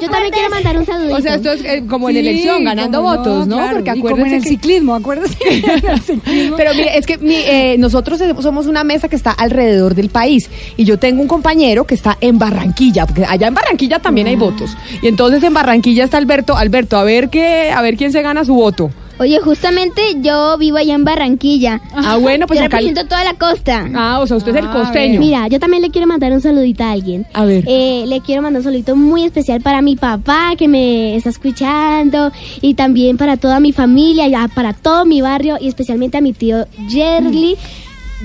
Yo 0.00 0.10
también 0.10 0.32
quiero 0.32 0.50
mandar 0.50 0.78
un 0.78 0.86
saludito. 0.86 1.16
O 1.16 1.20
sea, 1.20 1.34
esto 1.34 1.52
es 1.52 1.64
eh, 1.64 1.84
como 1.88 2.08
en 2.10 2.16
elección, 2.16 2.64
ganando 2.64 3.02
votos, 3.02 3.46
¿no? 3.46 3.56
Porque 3.72 3.90
y 3.94 4.00
como 4.00 4.08
en 4.08 4.14
acuérdense 4.14 4.36
el 4.36 4.44
ciclismo, 4.44 4.98
ciclismo. 6.06 6.56
Pero 6.56 6.74
mire, 6.74 6.96
es 6.98 7.06
que 7.06 7.18
mi- 7.18 7.34
eh, 7.34 7.76
nosotros 7.78 8.20
somos 8.40 8.66
una 8.66 8.84
mesa 8.84 9.08
que 9.08 9.16
está 9.16 9.30
alrededor 9.32 9.94
del 9.94 10.08
país 10.10 10.50
y 10.76 10.84
yo 10.84 10.98
tengo 10.98 11.22
un 11.22 11.28
compañero 11.28 11.84
que 11.86 11.94
está 11.94 12.16
en 12.20 12.38
Barranquilla, 12.38 13.06
porque 13.06 13.24
allá 13.24 13.48
en 13.48 13.54
Barranquilla 13.54 13.98
también 13.98 14.26
hay 14.26 14.36
votos. 14.36 14.76
Y 15.02 15.08
entonces 15.08 15.40
en 15.48 15.54
Barranquilla 15.54 16.04
está 16.04 16.16
Alberto, 16.18 16.56
Alberto, 16.56 16.96
a 16.96 17.04
ver 17.04 17.28
qué, 17.28 17.70
a 17.72 17.82
ver 17.82 17.96
quién 17.96 18.12
se 18.12 18.22
gana 18.22 18.44
su 18.44 18.54
voto. 18.54 18.90
Oye, 19.20 19.40
justamente 19.40 20.00
yo 20.22 20.56
vivo 20.58 20.76
allá 20.76 20.94
en 20.94 21.02
Barranquilla. 21.02 21.80
Ah, 21.92 22.18
bueno, 22.18 22.46
pues 22.46 22.60
yo 22.60 22.66
acá. 22.66 22.76
represento 22.76 23.04
toda 23.08 23.24
la 23.24 23.34
costa. 23.34 23.84
Ah, 23.92 24.20
o 24.20 24.26
sea, 24.28 24.36
usted 24.36 24.52
es 24.54 24.62
el 24.62 24.68
Ah, 24.68 24.72
costeño. 24.72 25.18
Mira, 25.18 25.48
yo 25.48 25.58
también 25.58 25.82
le 25.82 25.90
quiero 25.90 26.06
mandar 26.06 26.30
un 26.30 26.40
saludito 26.40 26.84
a 26.84 26.92
alguien. 26.92 27.26
A 27.34 27.44
ver. 27.44 27.64
Eh, 27.66 28.04
le 28.06 28.20
quiero 28.20 28.42
mandar 28.42 28.60
un 28.60 28.64
saludito 28.64 28.94
muy 28.94 29.24
especial 29.24 29.60
para 29.60 29.82
mi 29.82 29.96
papá 29.96 30.52
que 30.56 30.68
me 30.68 31.16
está 31.16 31.30
escuchando 31.30 32.30
y 32.60 32.74
también 32.74 33.16
para 33.16 33.36
toda 33.36 33.58
mi 33.58 33.72
familia 33.72 34.28
y 34.28 34.34
a- 34.34 34.46
para 34.46 34.72
todo 34.72 35.04
mi 35.04 35.20
barrio 35.20 35.56
y 35.60 35.66
especialmente 35.66 36.16
a 36.18 36.20
mi 36.20 36.32
tío 36.32 36.68
Jerly. 36.88 37.56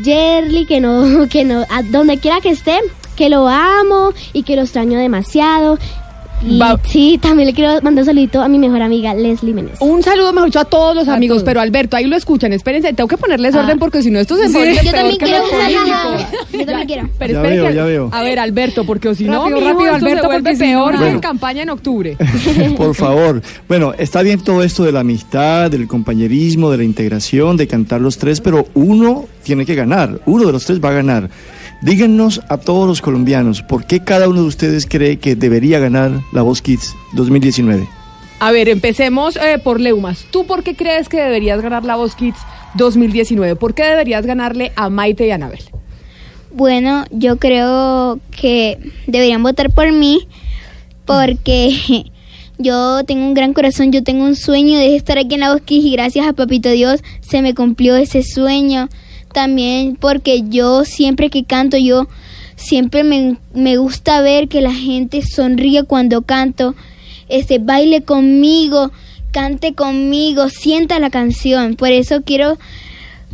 Jerly, 0.03 0.65
que 0.67 0.79
no, 0.79 1.27
que 1.29 1.43
no, 1.43 1.61
a 1.71 1.81
donde 1.83 2.17
quiera 2.17 2.39
que 2.39 2.49
esté, 2.49 2.77
que 3.15 3.29
lo 3.29 3.47
amo 3.47 4.11
y 4.31 4.43
que 4.43 4.55
lo 4.55 4.61
extraño 4.61 4.99
demasiado. 4.99 5.77
Y 6.45 6.59
Va- 6.59 6.77
sí, 6.85 7.17
también 7.21 7.47
le 7.47 7.53
quiero 7.53 7.73
mandar 7.81 8.01
un 8.01 8.05
saludito 8.05 8.41
a 8.41 8.47
mi 8.49 8.59
mejor 8.59 8.81
amiga 8.81 9.13
Leslie 9.13 9.53
Menes. 9.53 9.77
Un 9.79 10.03
saludo, 10.03 10.33
mejor 10.33 10.49
dicho, 10.49 10.59
a 10.59 10.65
todos 10.65 10.93
los 10.95 11.07
A 11.07 11.15
amigos, 11.15 11.37
todos. 11.37 11.43
pero 11.45 11.61
Alberto, 11.61 11.95
ahí 11.95 12.05
lo 12.05 12.15
escuchan, 12.17 12.51
espérense, 12.51 12.91
tengo 12.93 13.07
que 13.07 13.17
ponerles 13.17 13.55
Ah. 13.55 13.61
orden 13.61 13.79
porque 13.79 14.01
si 14.03 14.11
no 14.11 14.19
esto 14.19 14.35
se 14.35 14.49
vuelve 14.49 14.75
Yo 14.75 14.81
peor 14.81 14.93
también 14.95 15.17
que 15.17 15.25
quiero 15.25 15.43
un. 15.45 16.59
Yo 16.59 16.65
también 16.65 16.87
quiero. 16.87 17.09
Pero 17.17 17.33
Ya 17.33 17.41
veo, 17.41 17.67
que- 17.67 17.73
ya 17.75 17.83
veo. 17.85 18.09
A 18.11 18.23
ver, 18.23 18.39
Alberto, 18.39 18.83
porque 18.85 19.15
si 19.15 19.23
no, 19.23 19.43
Rápido, 19.43 19.57
mijo, 19.57 19.69
rápido, 19.69 19.85
esto 19.95 20.05
Alberto, 20.05 20.21
se 20.21 20.27
vuelve 20.27 20.49
porque 20.51 20.63
peor 20.65 20.95
en 21.07 21.19
campaña 21.19 21.61
en 21.63 21.69
octubre. 21.69 22.17
Por 22.77 22.93
favor. 22.95 23.41
Bueno, 23.67 23.93
está 23.97 24.21
bien 24.21 24.41
todo 24.43 24.63
esto 24.63 24.83
de 24.83 24.91
la 24.91 24.99
amistad, 24.99 25.71
del 25.71 25.87
compañerismo, 25.87 26.69
de 26.71 26.77
la 26.77 26.83
integración, 26.83 27.55
de 27.57 27.67
cantar 27.67 28.01
los 28.01 28.17
tres, 28.17 28.41
pero 28.41 28.67
uno 28.73 29.25
tiene 29.43 29.65
que 29.65 29.75
ganar. 29.75 30.19
Uno 30.25 30.45
de 30.45 30.51
los 30.51 30.65
tres 30.65 30.79
va 30.83 30.89
a 30.89 30.93
ganar. 30.93 31.29
Díganos 31.83 32.39
a 32.47 32.57
todos 32.57 32.87
los 32.87 33.01
colombianos, 33.01 33.61
¿por 33.61 33.85
qué 33.85 33.99
cada 33.99 34.29
uno 34.29 34.43
de 34.43 34.47
ustedes 34.47 34.85
cree 34.85 35.19
que 35.19 35.35
debería 35.35 35.79
ganar 35.79 36.21
la 36.31 36.41
Voz 36.41 36.61
Kids 36.61 36.95
2019? 37.11 37.85
A 38.39 38.51
ver, 38.53 38.69
empecemos 38.69 39.35
eh, 39.35 39.59
por 39.61 39.81
Leumas. 39.81 40.25
¿Tú 40.31 40.45
por 40.45 40.63
qué 40.63 40.77
crees 40.77 41.09
que 41.09 41.17
deberías 41.17 41.61
ganar 41.61 41.83
la 41.83 41.97
Voz 41.97 42.15
Kids 42.15 42.37
2019? 42.75 43.57
¿Por 43.57 43.73
qué 43.73 43.83
deberías 43.83 44.25
ganarle 44.25 44.71
a 44.77 44.89
Maite 44.89 45.27
y 45.27 45.31
a 45.31 45.35
Anabel? 45.35 45.59
Bueno, 46.53 47.03
yo 47.11 47.35
creo 47.35 48.17
que 48.31 48.77
deberían 49.05 49.43
votar 49.43 49.69
por 49.69 49.91
mí 49.91 50.25
porque 51.03 51.75
yo 52.57 53.03
tengo 53.03 53.25
un 53.25 53.33
gran 53.33 53.51
corazón, 53.51 53.91
yo 53.91 54.03
tengo 54.03 54.23
un 54.23 54.37
sueño 54.37 54.79
de 54.79 54.95
estar 54.95 55.17
aquí 55.17 55.33
en 55.33 55.41
la 55.41 55.51
Voz 55.51 55.61
Kids 55.63 55.85
y 55.85 55.91
gracias 55.91 56.25
a 56.27 56.31
Papito 56.31 56.69
Dios 56.69 57.03
se 57.19 57.41
me 57.41 57.53
cumplió 57.53 57.97
ese 57.97 58.23
sueño. 58.23 58.87
También 59.33 59.95
porque 59.99 60.43
yo 60.47 60.85
siempre 60.85 61.29
que 61.29 61.43
canto, 61.43 61.77
yo 61.77 62.07
siempre 62.55 63.03
me, 63.03 63.37
me 63.53 63.77
gusta 63.77 64.21
ver 64.21 64.47
que 64.47 64.61
la 64.61 64.73
gente 64.73 65.21
sonríe 65.23 65.83
cuando 65.83 66.21
canto, 66.21 66.75
este 67.29 67.57
baile 67.59 68.03
conmigo, 68.03 68.91
cante 69.31 69.73
conmigo, 69.73 70.49
sienta 70.49 70.99
la 70.99 71.09
canción. 71.09 71.75
Por 71.75 71.91
eso 71.91 72.21
quiero, 72.23 72.57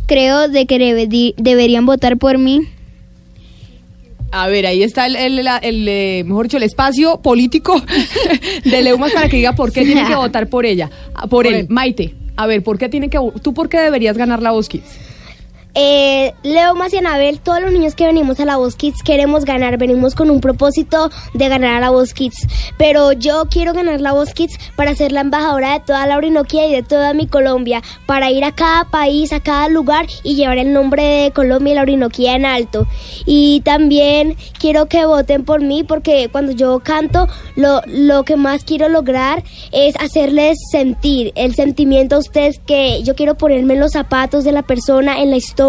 creo 0.06 0.48
de 0.48 0.64
que 0.66 0.78
debe- 0.78 1.34
deberían 1.36 1.84
votar 1.86 2.16
por 2.16 2.38
mí. 2.38 2.62
A 4.32 4.46
ver, 4.46 4.64
ahí 4.66 4.82
está 4.84 5.06
el, 5.06 5.16
el- 5.16 5.38
el, 5.62 5.88
eh, 5.88 6.22
mejor 6.24 6.46
dicho, 6.46 6.56
el 6.56 6.62
espacio 6.62 7.20
político 7.20 7.82
de 8.64 8.82
Leumas 8.82 9.12
para 9.12 9.28
que 9.28 9.36
diga 9.36 9.54
por 9.54 9.72
qué 9.72 9.84
tiene 9.84 10.06
que 10.06 10.14
votar 10.16 10.48
por 10.48 10.64
ella. 10.64 10.88
Ah, 11.14 11.26
Por, 11.26 11.46
él. 11.46 11.66
Maite, 11.68 12.14
a 12.36 12.46
ver, 12.46 12.62
¿por 12.62 12.78
qué 12.78 12.88
tiene 12.88 13.10
que 13.10 13.18
tú 13.42 13.52
por 13.52 13.68
qué 13.68 13.78
deberías 13.80 14.16
ganar 14.16 14.40
la 14.40 14.52
Voz 14.52 14.68
Kids? 14.68 14.98
Eh, 15.74 16.34
Leo 16.42 16.74
Mas 16.74 16.92
y 16.92 16.96
Anabel, 16.96 17.40
todos 17.40 17.60
los 17.60 17.72
niños 17.72 17.94
que 17.94 18.04
venimos 18.04 18.40
a 18.40 18.44
la 18.44 18.56
Voz 18.56 18.74
Kids 18.74 19.02
queremos 19.04 19.44
ganar, 19.44 19.78
venimos 19.78 20.16
con 20.16 20.28
un 20.30 20.40
propósito 20.40 21.10
de 21.34 21.48
ganar 21.48 21.76
a 21.76 21.80
la 21.80 21.90
Voz 21.90 22.12
Kids, 22.12 22.48
pero 22.76 23.12
yo 23.12 23.44
quiero 23.48 23.72
ganar 23.72 24.00
la 24.00 24.12
Voz 24.12 24.34
Kids 24.34 24.58
para 24.74 24.96
ser 24.96 25.12
la 25.12 25.20
embajadora 25.20 25.74
de 25.74 25.80
toda 25.80 26.06
la 26.06 26.16
Orinoquia 26.16 26.66
y 26.66 26.72
de 26.72 26.82
toda 26.82 27.14
mi 27.14 27.28
Colombia, 27.28 27.82
para 28.06 28.30
ir 28.32 28.44
a 28.44 28.52
cada 28.52 28.84
país, 28.84 29.32
a 29.32 29.40
cada 29.40 29.68
lugar 29.68 30.06
y 30.24 30.34
llevar 30.34 30.58
el 30.58 30.72
nombre 30.72 31.04
de 31.04 31.30
Colombia 31.30 31.72
y 31.72 31.76
la 31.76 31.82
Orinoquia 31.82 32.34
en 32.34 32.46
alto. 32.46 32.86
Y 33.24 33.60
también 33.60 34.36
quiero 34.58 34.86
que 34.86 35.06
voten 35.06 35.44
por 35.44 35.60
mí 35.62 35.84
porque 35.84 36.28
cuando 36.32 36.50
yo 36.52 36.80
canto, 36.80 37.28
lo, 37.54 37.80
lo 37.86 38.24
que 38.24 38.36
más 38.36 38.64
quiero 38.64 38.88
lograr 38.88 39.44
es 39.70 39.94
hacerles 39.96 40.58
sentir 40.72 41.32
el 41.36 41.54
sentimiento 41.54 42.16
a 42.16 42.18
ustedes 42.18 42.60
que 42.66 43.02
yo 43.04 43.14
quiero 43.14 43.36
ponerme 43.36 43.74
en 43.74 43.80
los 43.80 43.92
zapatos 43.92 44.42
de 44.42 44.52
la 44.52 44.62
persona, 44.62 45.22
en 45.22 45.30
la 45.30 45.36
historia 45.36 45.59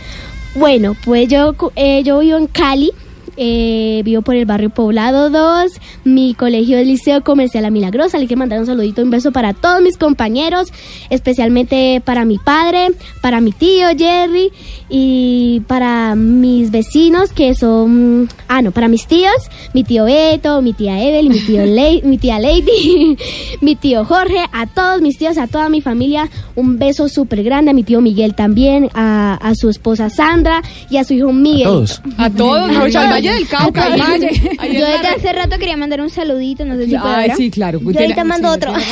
Bueno, 0.54 0.96
pues 1.04 1.28
yo, 1.28 1.54
eh, 1.76 2.02
yo 2.02 2.18
vivo 2.18 2.36
en 2.36 2.46
Cali, 2.46 2.92
eh, 3.36 4.02
vivo 4.04 4.22
por 4.22 4.34
el 4.36 4.44
barrio 4.46 4.70
Poblado 4.70 5.30
2, 5.30 5.72
mi 6.04 6.34
colegio 6.34 6.78
es 6.78 6.86
Liceo 6.86 7.22
Comercial 7.24 7.62
La 7.62 7.70
Milagrosa, 7.70 8.18
le 8.18 8.26
quiero 8.26 8.40
mandar 8.40 8.58
un 8.60 8.66
saludito, 8.66 9.02
un 9.02 9.10
beso 9.10 9.32
para 9.32 9.52
todos 9.54 9.80
mis 9.82 9.96
compañeros, 9.96 10.68
especialmente 11.10 12.02
para 12.04 12.24
mi 12.24 12.38
padre, 12.38 12.88
para 13.20 13.40
mi 13.40 13.52
tío 13.52 13.86
Jerry 13.96 14.50
y 14.88 15.60
para 15.66 16.14
mis 16.14 16.70
vecinos 16.70 17.30
que 17.32 17.54
son, 17.54 18.28
ah 18.48 18.60
no, 18.60 18.72
para 18.72 18.88
mis 18.88 19.06
tíos, 19.06 19.32
mi 19.72 19.84
tío 19.84 20.04
Beto, 20.04 20.60
mi 20.62 20.72
tía 20.72 21.02
Evel, 21.02 21.28
mi, 21.28 21.38
tío 21.38 21.64
Lei- 21.66 22.02
mi 22.02 22.18
tía 22.18 22.38
Lady, 22.38 23.16
mi 23.60 23.76
tío 23.76 24.04
Jorge, 24.04 24.40
a 24.52 24.66
todos 24.66 25.00
mis 25.00 25.16
tíos, 25.18 25.38
a 25.38 25.46
toda 25.46 25.68
mi 25.68 25.80
familia, 25.80 26.28
un 26.56 26.78
beso 26.78 27.08
súper 27.08 27.42
grande, 27.42 27.70
a 27.70 27.74
mi 27.74 27.84
tío 27.84 28.00
Miguel 28.00 28.34
también, 28.34 28.90
a, 28.94 29.34
a 29.34 29.54
su 29.54 29.68
esposa 29.70 30.10
Sandra 30.10 30.62
y 30.90 30.96
a 30.96 31.04
su 31.04 31.14
hijo 31.14 31.28
A 31.30 31.32
Miguel. 31.32 31.64
todos. 31.64 32.02
A 32.18 32.30
todos, 32.30 32.72
no, 32.72 32.82
al 32.82 33.21
Valle 33.28 33.38
del 33.38 33.48
Cauca. 33.48 33.84
Al 33.84 33.92
ahí- 33.92 34.00
Valle. 34.00 34.28
ahí 34.58 34.70
en 34.76 34.80
Yo 34.80 34.86
desde 34.86 35.08
hace 35.08 35.32
rato 35.32 35.58
quería 35.58 35.76
mandar 35.76 36.00
un 36.00 36.10
saludito, 36.10 36.64
no 36.64 36.76
sé 36.76 36.86
si 36.86 36.90
puedo 36.96 37.06
Ay, 37.14 37.22
ahora. 37.24 37.36
sí, 37.36 37.50
claro. 37.50 37.80
Yo 37.80 37.98
ahorita 38.00 38.24
mando 38.24 38.50
otro. 38.50 38.72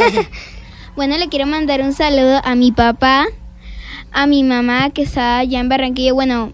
Bueno, 0.97 1.17
le 1.17 1.29
quiero 1.29 1.47
mandar 1.47 1.81
un 1.83 1.93
saludo 1.93 2.41
a 2.45 2.55
mi 2.57 2.73
papá, 2.73 3.27
a 4.13 4.27
mi 4.27 4.43
mamá 4.43 4.91
que 4.91 5.03
está 5.03 5.39
allá 5.39 5.61
en 5.61 5.69
Barranquilla, 5.69 6.13
bueno, 6.13 6.53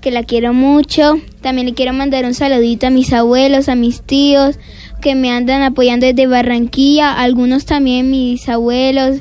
que 0.00 0.10
la 0.10 0.22
quiero 0.24 0.52
mucho. 0.52 1.14
También 1.40 1.66
le 1.68 1.72
quiero 1.74 1.92
mandar 1.92 2.24
un 2.24 2.34
saludito 2.34 2.88
a 2.88 2.90
mis 2.90 3.12
abuelos, 3.12 3.68
a 3.68 3.74
mis 3.74 4.02
tíos 4.02 4.58
que 5.00 5.14
me 5.14 5.30
andan 5.30 5.62
apoyando 5.62 6.04
desde 6.06 6.26
Barranquilla, 6.26 7.12
algunos 7.12 7.64
también 7.64 8.10
mis 8.10 8.48
abuelos, 8.48 9.18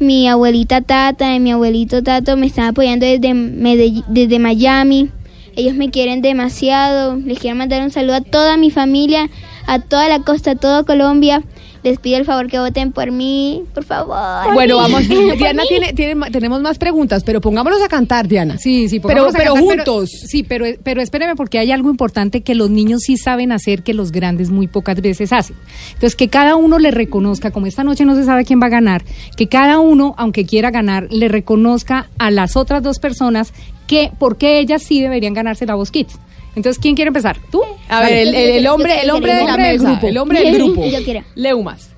mi 0.00 0.28
abuelita 0.28 0.80
Tata 0.80 1.34
y 1.34 1.40
mi 1.40 1.52
abuelito 1.52 2.02
Tato 2.02 2.36
me 2.36 2.46
están 2.46 2.66
apoyando 2.68 3.04
desde 3.04 3.28
Medell- 3.34 4.04
desde 4.08 4.38
Miami. 4.38 5.10
Ellos 5.56 5.74
me 5.74 5.90
quieren 5.90 6.20
demasiado. 6.22 7.16
Les 7.16 7.38
quiero 7.38 7.56
mandar 7.56 7.82
un 7.82 7.90
saludo 7.90 8.14
a 8.16 8.20
toda 8.20 8.56
mi 8.56 8.70
familia, 8.70 9.28
a 9.66 9.78
toda 9.80 10.08
la 10.08 10.20
costa, 10.20 10.52
a 10.52 10.56
toda 10.56 10.84
Colombia. 10.84 11.42
Les 11.82 11.98
pido 11.98 12.16
el 12.16 12.24
favor 12.24 12.46
que 12.48 12.58
voten 12.58 12.92
por 12.92 13.10
mí, 13.12 13.62
por 13.74 13.84
favor. 13.84 14.54
Bueno, 14.54 14.78
vamos. 14.78 15.06
Diana 15.06 15.64
tiene, 15.68 15.92
tiene, 15.92 16.14
ma- 16.14 16.30
tenemos 16.30 16.62
más 16.62 16.78
preguntas, 16.78 17.22
pero 17.24 17.42
pongámonos 17.42 17.82
a 17.82 17.88
cantar, 17.88 18.26
Diana. 18.26 18.56
Sí, 18.56 18.88
sí, 18.88 19.00
Pero, 19.00 19.26
pongámonos 19.26 19.34
a 19.34 19.38
pero 19.38 19.54
cantar, 19.54 19.76
juntos. 19.86 20.10
sí, 20.10 20.42
pero, 20.44 20.64
pero 20.82 21.02
espéreme 21.02 21.36
porque 21.36 21.58
hay 21.58 21.72
algo 21.72 21.90
importante 21.90 22.40
que 22.40 22.54
los 22.54 22.70
niños 22.70 23.02
sí 23.02 23.18
saben 23.18 23.52
hacer 23.52 23.82
que 23.82 23.92
los 23.92 24.12
grandes 24.12 24.48
muy 24.48 24.66
pocas 24.66 24.98
veces 25.02 25.30
hacen. 25.34 25.56
Entonces, 25.88 26.16
que 26.16 26.28
cada 26.28 26.56
uno 26.56 26.78
le 26.78 26.90
reconozca, 26.90 27.50
como 27.50 27.66
esta 27.66 27.84
noche 27.84 28.06
no 28.06 28.14
se 28.16 28.24
sabe 28.24 28.46
quién 28.46 28.62
va 28.62 28.68
a 28.68 28.70
ganar, 28.70 29.04
que 29.36 29.48
cada 29.48 29.78
uno, 29.78 30.14
aunque 30.16 30.46
quiera 30.46 30.70
ganar, 30.70 31.08
le 31.10 31.28
reconozca 31.28 32.08
a 32.18 32.30
las 32.30 32.56
otras 32.56 32.82
dos 32.82 32.98
personas 32.98 33.52
que, 33.86 34.10
por 34.18 34.36
qué 34.38 34.58
ellas 34.58 34.82
sí 34.82 35.00
deberían 35.00 35.34
ganarse 35.34 35.66
la 35.66 35.74
voz 35.74 35.90
Kids. 35.90 36.18
Entonces, 36.56 36.80
¿quién 36.80 36.94
quiere 36.94 37.08
empezar? 37.08 37.36
¿Tú? 37.50 37.62
A 37.88 38.00
ver, 38.02 38.12
el, 38.12 38.34
el- 38.34 38.50
el 38.58 38.66
hombre, 38.68 39.00
el 39.02 39.10
hombre 39.10 39.34
de 39.34 39.44
la 39.44 39.56
mesa, 39.56 39.90
grupo. 39.90 40.06
el 40.08 40.18
hombre 40.18 40.40
del 40.42 40.54
grupo. 40.54 40.84
Yo 40.86 41.02
quiero. 41.04 41.22
Leumas. 41.34 41.90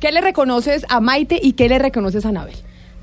¿Qué 0.00 0.12
le 0.12 0.20
reconoces 0.20 0.84
a 0.90 1.00
Maite 1.00 1.40
y 1.42 1.52
qué 1.52 1.68
le 1.68 1.78
reconoces 1.78 2.26
a 2.26 2.28
Anabel? 2.28 2.54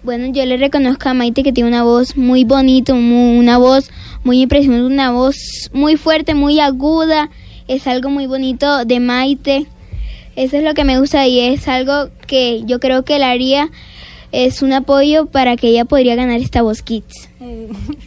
Bueno, 0.03 0.27
yo 0.31 0.45
le 0.45 0.57
reconozco 0.57 1.09
a 1.09 1.13
Maite 1.15 1.41
que 1.43 1.51
tiene 1.51 1.69
una 1.69 1.83
voz 1.83 2.15
muy 2.17 2.43
bonita, 2.43 2.93
mu- 2.93 3.39
una 3.39 3.57
voz 3.57 3.89
muy 4.23 4.41
impresionante, 4.41 4.85
una 4.85 5.11
voz 5.11 5.69
muy 5.73 5.95
fuerte, 5.97 6.35
muy 6.35 6.59
aguda. 6.59 7.29
Es 7.67 7.87
algo 7.87 8.09
muy 8.09 8.27
bonito 8.27 8.85
de 8.85 8.99
Maite. 8.99 9.65
Eso 10.35 10.57
es 10.57 10.63
lo 10.63 10.73
que 10.75 10.83
me 10.83 10.99
gusta 10.99 11.25
y 11.27 11.39
es 11.39 11.67
algo 11.67 12.09
que 12.27 12.61
yo 12.65 12.79
creo 12.79 13.03
que 13.03 13.17
la 13.17 13.31
haría. 13.31 13.69
Es 14.33 14.63
un 14.63 14.73
apoyo 14.73 15.27
para 15.27 15.55
que 15.57 15.67
ella 15.67 15.85
podría 15.85 16.15
ganar 16.15 16.39
esta 16.39 16.63
voz 16.63 16.81
Kids. 16.81 17.29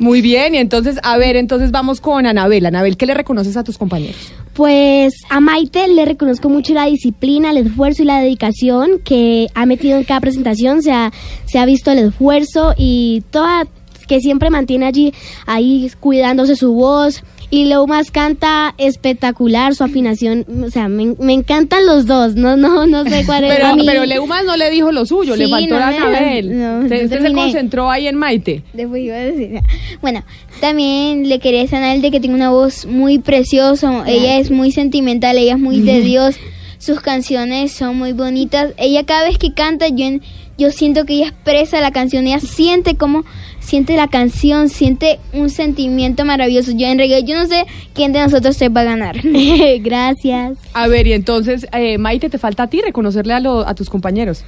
Muy 0.00 0.21
bien, 0.21 0.56
y 0.56 0.59
entonces, 0.59 0.99
a 1.04 1.16
ver, 1.18 1.37
entonces 1.37 1.71
vamos 1.71 2.00
con 2.00 2.26
Anabel. 2.26 2.66
Anabel, 2.66 2.97
¿qué 2.97 3.06
le 3.06 3.15
reconoces 3.15 3.56
a 3.56 3.62
tus 3.62 3.78
compañeros? 3.78 4.32
Pues 4.52 5.15
a 5.30 5.39
Maite 5.39 5.86
le 5.86 6.04
reconozco 6.04 6.49
mucho 6.49 6.75
la 6.75 6.86
disciplina, 6.86 7.50
el 7.50 7.58
esfuerzo 7.58 8.02
y 8.02 8.06
la 8.06 8.21
dedicación 8.21 8.99
que 9.04 9.47
ha 9.54 9.67
metido 9.67 9.99
en 9.99 10.04
cada 10.04 10.21
presentación. 10.21 10.82
Se 10.82 10.91
ha, 10.91 11.12
se 11.45 11.60
ha 11.60 11.65
visto 11.65 11.93
el 11.93 11.99
esfuerzo 11.99 12.75
y 12.76 13.23
toda 13.30 13.69
que 14.08 14.21
siempre 14.21 14.50
mantiene 14.50 14.86
allí 14.86 15.15
ahí 15.47 15.91
cuidándose 16.00 16.56
su 16.56 16.73
voz. 16.73 17.23
Y 17.49 17.67
Leumas 17.67 18.11
canta 18.11 18.75
espectacular, 18.76 19.75
su 19.76 19.85
afinación, 19.85 20.45
o 20.67 20.71
sea, 20.71 20.89
me, 20.89 21.15
me 21.21 21.32
encantan 21.32 21.87
los 21.87 22.06
dos, 22.06 22.35
no 22.35 22.56
no 22.56 22.87
no 22.87 23.04
sé 23.04 23.25
cuál 23.25 23.45
es 23.45 23.54
Pero, 23.54 23.67
a 23.69 23.76
mí. 23.76 23.85
pero 23.87 24.04
Leumas 24.04 24.45
no 24.45 24.56
le 24.56 24.69
dijo 24.71 24.91
lo 24.91 25.06
suyo, 25.06 25.37
le 25.37 25.49
faltó 25.49 25.78
no 25.78 25.85
a 25.85 25.91
me- 25.91 25.97
Anabel. 25.99 26.59
no, 26.59 26.78
Usted- 26.80 26.97
no 26.99 27.04
usted 27.04 27.23
se 27.23 27.32
concentró 27.32 27.89
ahí 27.91 28.09
en 28.09 28.17
Maite. 28.17 28.63
Después 28.73 29.02
iba 29.04 29.15
a 29.15 29.21
decir. 29.21 29.61
Bueno, 30.02 30.25
también 30.61 31.28
le 31.28 31.39
quería 31.39 31.61
decir 31.61 31.76
a 31.76 31.78
Anabel 31.78 32.02
de 32.02 32.11
que 32.11 32.19
tiene 32.21 32.35
una 32.35 32.50
voz 32.50 32.85
muy 32.87 33.19
preciosa. 33.21 34.02
Ella 34.06 34.39
es 34.39 34.50
muy 34.50 34.73
sentimental, 34.73 35.39
ella 35.39 35.52
es 35.54 35.61
muy 35.61 35.80
de 35.80 36.00
Dios. 36.02 36.37
Sus 36.78 37.00
canciones 37.00 37.73
son 37.73 37.97
muy 37.97 38.13
bonitas. 38.13 38.73
Ella 38.76 39.04
cada 39.04 39.25
vez 39.25 39.39
que 39.39 39.54
canta, 39.54 39.89
yo, 39.89 40.04
en- 40.04 40.23
yo 40.59 40.71
siento 40.73 41.04
que 41.04 41.15
ella 41.15 41.28
expresa 41.28 41.80
la 41.80 41.91
canción. 41.93 42.26
Ella 42.26 42.41
siente 42.41 42.97
como 42.97 43.25
siente 43.67 43.97
la 43.97 44.07
canción, 44.09 44.69
siente 44.69 45.19
un 45.33 45.50
sentimiento 45.50 46.25
maravilloso. 46.25 46.71
Yo 46.75 46.87
en 46.87 46.99
realidad, 46.99 47.21
yo 47.26 47.37
no 47.37 47.47
sé 47.47 47.67
quién 47.95 48.13
de 48.13 48.21
nosotros 48.21 48.57
se 48.57 48.69
va 48.69 48.83
a 48.83 48.85
ganar. 48.85 49.17
Gracias. 49.81 50.59
A 50.73 50.87
ver, 50.89 51.07
y 51.07 51.13
entonces, 51.13 51.67
eh, 51.73 51.99
Maite, 51.99 52.31
te 52.31 52.39
falta 52.39 52.63
a 52.65 52.67
ti 52.69 52.81
reconocerle 52.81 53.35
a, 53.35 53.41
lo- 53.41 53.67
a 53.67 53.75
tus 53.75 53.91
compañeros. 53.91 54.45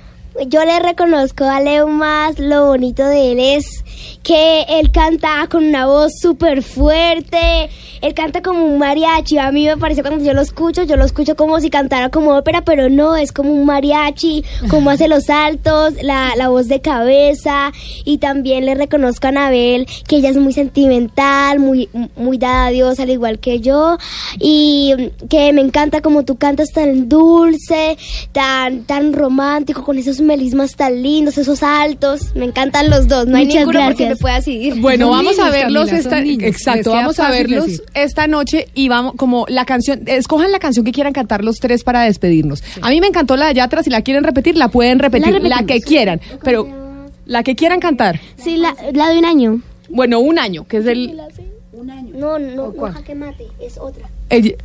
Yo 0.47 0.65
le 0.65 0.79
reconozco 0.79 1.45
a 1.45 1.61
Leumas, 1.61 2.39
lo 2.39 2.67
bonito 2.67 3.05
de 3.05 3.33
él 3.33 3.41
es 3.41 3.83
que 4.23 4.63
él 4.69 4.93
canta 4.93 5.47
con 5.51 5.65
una 5.65 5.87
voz 5.87 6.13
súper 6.21 6.63
fuerte, 6.63 7.71
él 8.03 8.15
canta 8.15 8.43
como 8.43 8.65
un 8.65 8.79
mariachi, 8.79 9.39
a 9.39 9.51
mí 9.51 9.67
me 9.67 9.77
parece 9.77 10.03
cuando 10.03 10.25
yo 10.25 10.35
lo 10.35 10.43
escucho, 10.43 10.85
yo 10.85 10.97
lo 10.97 11.05
escucho 11.05 11.35
como 11.35 11.59
si 11.61 11.71
cantara 11.71 12.11
como 12.11 12.37
ópera, 12.37 12.63
pero 12.63 12.89
no, 12.89 13.17
es 13.17 13.33
como 13.33 13.53
un 13.53 13.65
mariachi, 13.65 14.45
como 14.71 14.91
hace 14.91 15.09
los 15.09 15.25
saltos, 15.25 15.95
la, 16.03 16.35
la 16.37 16.49
voz 16.49 16.69
de 16.69 16.81
cabeza, 16.81 17.73
y 18.05 18.19
también 18.19 18.67
le 18.67 18.75
reconozco 18.75 19.27
a 19.27 19.31
Anabel 19.31 19.87
que 20.07 20.17
ella 20.17 20.31
es 20.31 20.37
muy 20.37 20.53
sentimental, 20.53 21.59
muy, 21.59 21.89
muy 22.17 22.39
dada 22.39 22.67
a 22.67 22.71
Dios, 22.71 23.01
al 23.01 23.11
igual 23.11 23.39
que 23.39 23.61
yo, 23.61 23.97
y 24.39 25.11
que 25.29 25.53
me 25.53 25.63
encanta 25.63 26.01
como 26.03 26.25
tú 26.25 26.37
cantas 26.37 26.69
tan 26.73 27.09
dulce, 27.09 27.97
tan, 28.33 28.85
tan 28.85 29.13
romántico, 29.15 29.85
con 29.85 29.99
esos 29.99 30.21
melismas 30.29 30.77
tan 30.77 31.03
lindos, 31.03 31.37
esos 31.39 31.63
altos. 31.65 32.35
Me 32.37 32.45
encantan 32.45 32.89
los 32.91 33.09
dos, 33.09 33.27
no 33.27 33.37
hay 33.37 33.47
Muchas 33.47 33.61
ninguno 33.67 33.81
porque 33.81 34.05
gracias. 34.05 34.11
me 34.11 34.17
pueda 34.23 34.35
decidir. 34.37 34.81
Bueno, 34.81 35.07
Son 35.09 35.17
vamos 35.17 35.39
a 35.41 35.51
verlos 35.51 35.87
Camila, 35.87 35.99
esta, 35.99 36.21
niños. 36.21 36.43
Exacto, 36.45 36.91
vamos 36.93 37.19
a 37.19 37.31
verlos 37.31 37.67
decir. 37.67 37.83
esta 37.95 38.27
noche 38.29 38.69
y 38.75 38.89
vamos 38.89 39.15
como 39.17 39.45
la 39.49 39.65
canción, 39.65 40.03
escojan 40.07 40.53
la 40.53 40.61
canción 40.61 40.85
que 40.85 40.93
quieran 40.93 41.13
cantar 41.13 41.43
los 41.43 41.57
tres 41.59 41.83
para 41.83 42.03
despedirnos. 42.03 42.63
A 42.83 42.91
mí 42.91 43.01
me 43.01 43.09
encantó 43.09 43.37
la 43.37 43.47
de 43.47 43.51
allá 43.53 43.65
atrás, 43.65 43.85
si 43.85 43.91
la 43.91 44.03
quieren 44.03 44.23
repetir, 44.23 44.57
la 44.57 44.69
pueden 44.69 45.01
repetir, 45.01 45.43
La 45.43 45.65
que 45.65 45.81
quieran, 45.81 46.21
pero 46.45 46.69
la 47.27 47.43
que 47.43 47.57
quieran 47.57 47.81
cantar. 47.81 48.21
Sí, 48.37 48.57
la, 48.57 48.77
la 48.93 49.09
de 49.09 49.19
un 49.19 49.25
año. 49.25 49.61
Bueno, 49.89 50.21
un 50.21 50.39
año, 50.39 50.67
que 50.69 50.77
es 50.79 50.87
el 50.87 51.17
No, 52.15 52.39
no, 52.39 52.73
no 52.73 52.93
jaque 52.93 53.15
mate, 53.15 53.47
es 53.61 53.79
otra. 53.79 54.09
el- 54.31 54.57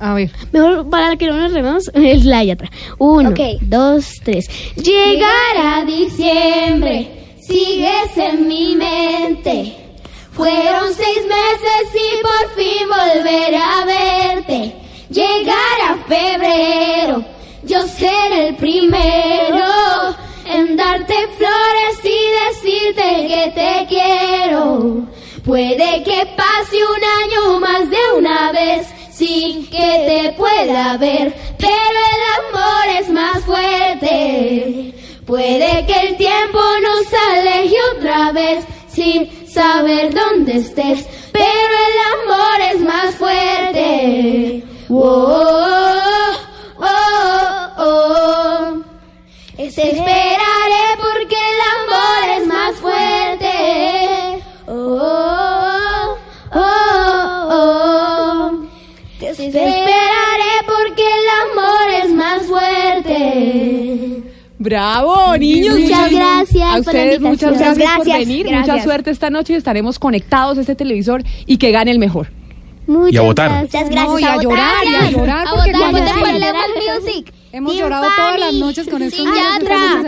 A 0.00 0.14
ver. 0.14 0.30
Mejor 0.52 0.88
para 0.88 1.16
que 1.16 1.26
no 1.26 1.36
nos 1.36 1.52
rememos, 1.52 1.88
es 1.94 2.24
la 2.24 2.44
de 2.44 2.52
atrás. 2.52 2.70
Uno, 2.98 3.34
dos, 3.62 4.12
tres. 4.22 4.48
Llegará 4.76 5.84
diciembre, 5.84 7.36
sigues 7.40 8.16
en 8.16 8.48
mi 8.48 8.76
mente. 8.76 9.74
Fueron 10.32 10.94
seis 10.94 11.22
meses 11.26 11.94
y 11.94 12.22
por 12.22 12.54
fin 12.54 12.88
volveré 12.88 13.56
a 13.56 13.84
verte. 13.84 14.74
Llegará 15.10 15.98
febrero, 16.06 17.24
yo 17.64 17.80
seré 17.88 18.48
el 18.48 18.56
primero 18.56 19.64
en 20.44 20.76
darte 20.76 21.14
flores 21.36 21.98
y 22.04 22.18
decirte 22.46 23.26
que 23.26 23.52
te 23.54 23.86
quiero. 23.88 25.06
Puede 25.44 26.02
que 26.04 26.28
pase 26.36 26.76
un 26.76 27.02
año 27.22 27.60
más 27.60 27.90
de 27.90 27.96
una 28.16 28.52
vez 28.52 28.86
sin 29.18 29.66
que 29.66 30.04
te 30.06 30.32
pueda 30.36 30.96
ver, 30.96 31.34
pero 31.58 31.98
el 32.14 32.22
amor 32.38 33.00
es 33.00 33.10
más 33.10 33.44
fuerte. 33.44 34.94
Puede 35.26 35.86
que 35.86 36.08
el 36.08 36.16
tiempo 36.16 36.60
nos 36.82 37.12
aleje 37.36 37.74
otra 37.96 38.30
vez 38.30 38.64
sin 38.86 39.28
saber 39.48 40.14
dónde 40.14 40.58
estés, 40.58 41.04
muchas 67.70 67.76
invitación. 67.76 67.76
gracias, 67.76 67.96
por 67.98 68.06
Gracias, 68.06 68.28
venir. 68.28 68.46
gracias. 68.46 68.68
Mucha 68.76 68.84
suerte 68.84 69.10
esta 69.10 69.30
noche 69.30 69.52
y 69.52 69.56
estaremos 69.56 69.98
conectados 69.98 70.58
a 70.58 70.60
este 70.60 70.74
televisor 70.74 71.22
y 71.46 71.56
que 71.58 71.70
gane 71.70 71.90
el 71.90 71.98
mejor. 71.98 72.28
Muchas 72.86 73.12
Y 73.12 73.16
a 73.18 73.22
votar. 73.22 73.50
Gracias, 73.50 73.90
gracias. 73.90 74.06
No, 74.08 74.18
y 74.18 74.24
a 74.24 74.28
votar. 74.36 74.42
llorar, 74.42 74.74
y 74.86 74.94
a 74.94 75.10
llorar, 75.10 75.46
A 75.46 75.50
porque 75.50 75.72
votar, 75.72 75.80
cuando 75.92 75.98
voten 76.00 76.18
por 76.18 76.28
sí, 76.28 76.38
Lemon 76.38 77.02
Music. 77.04 77.32
hemos 77.52 77.72
Team 77.72 77.82
llorado 77.84 78.06
todas 78.16 78.40
las 78.40 78.54
noches 78.54 78.88
con 78.88 79.02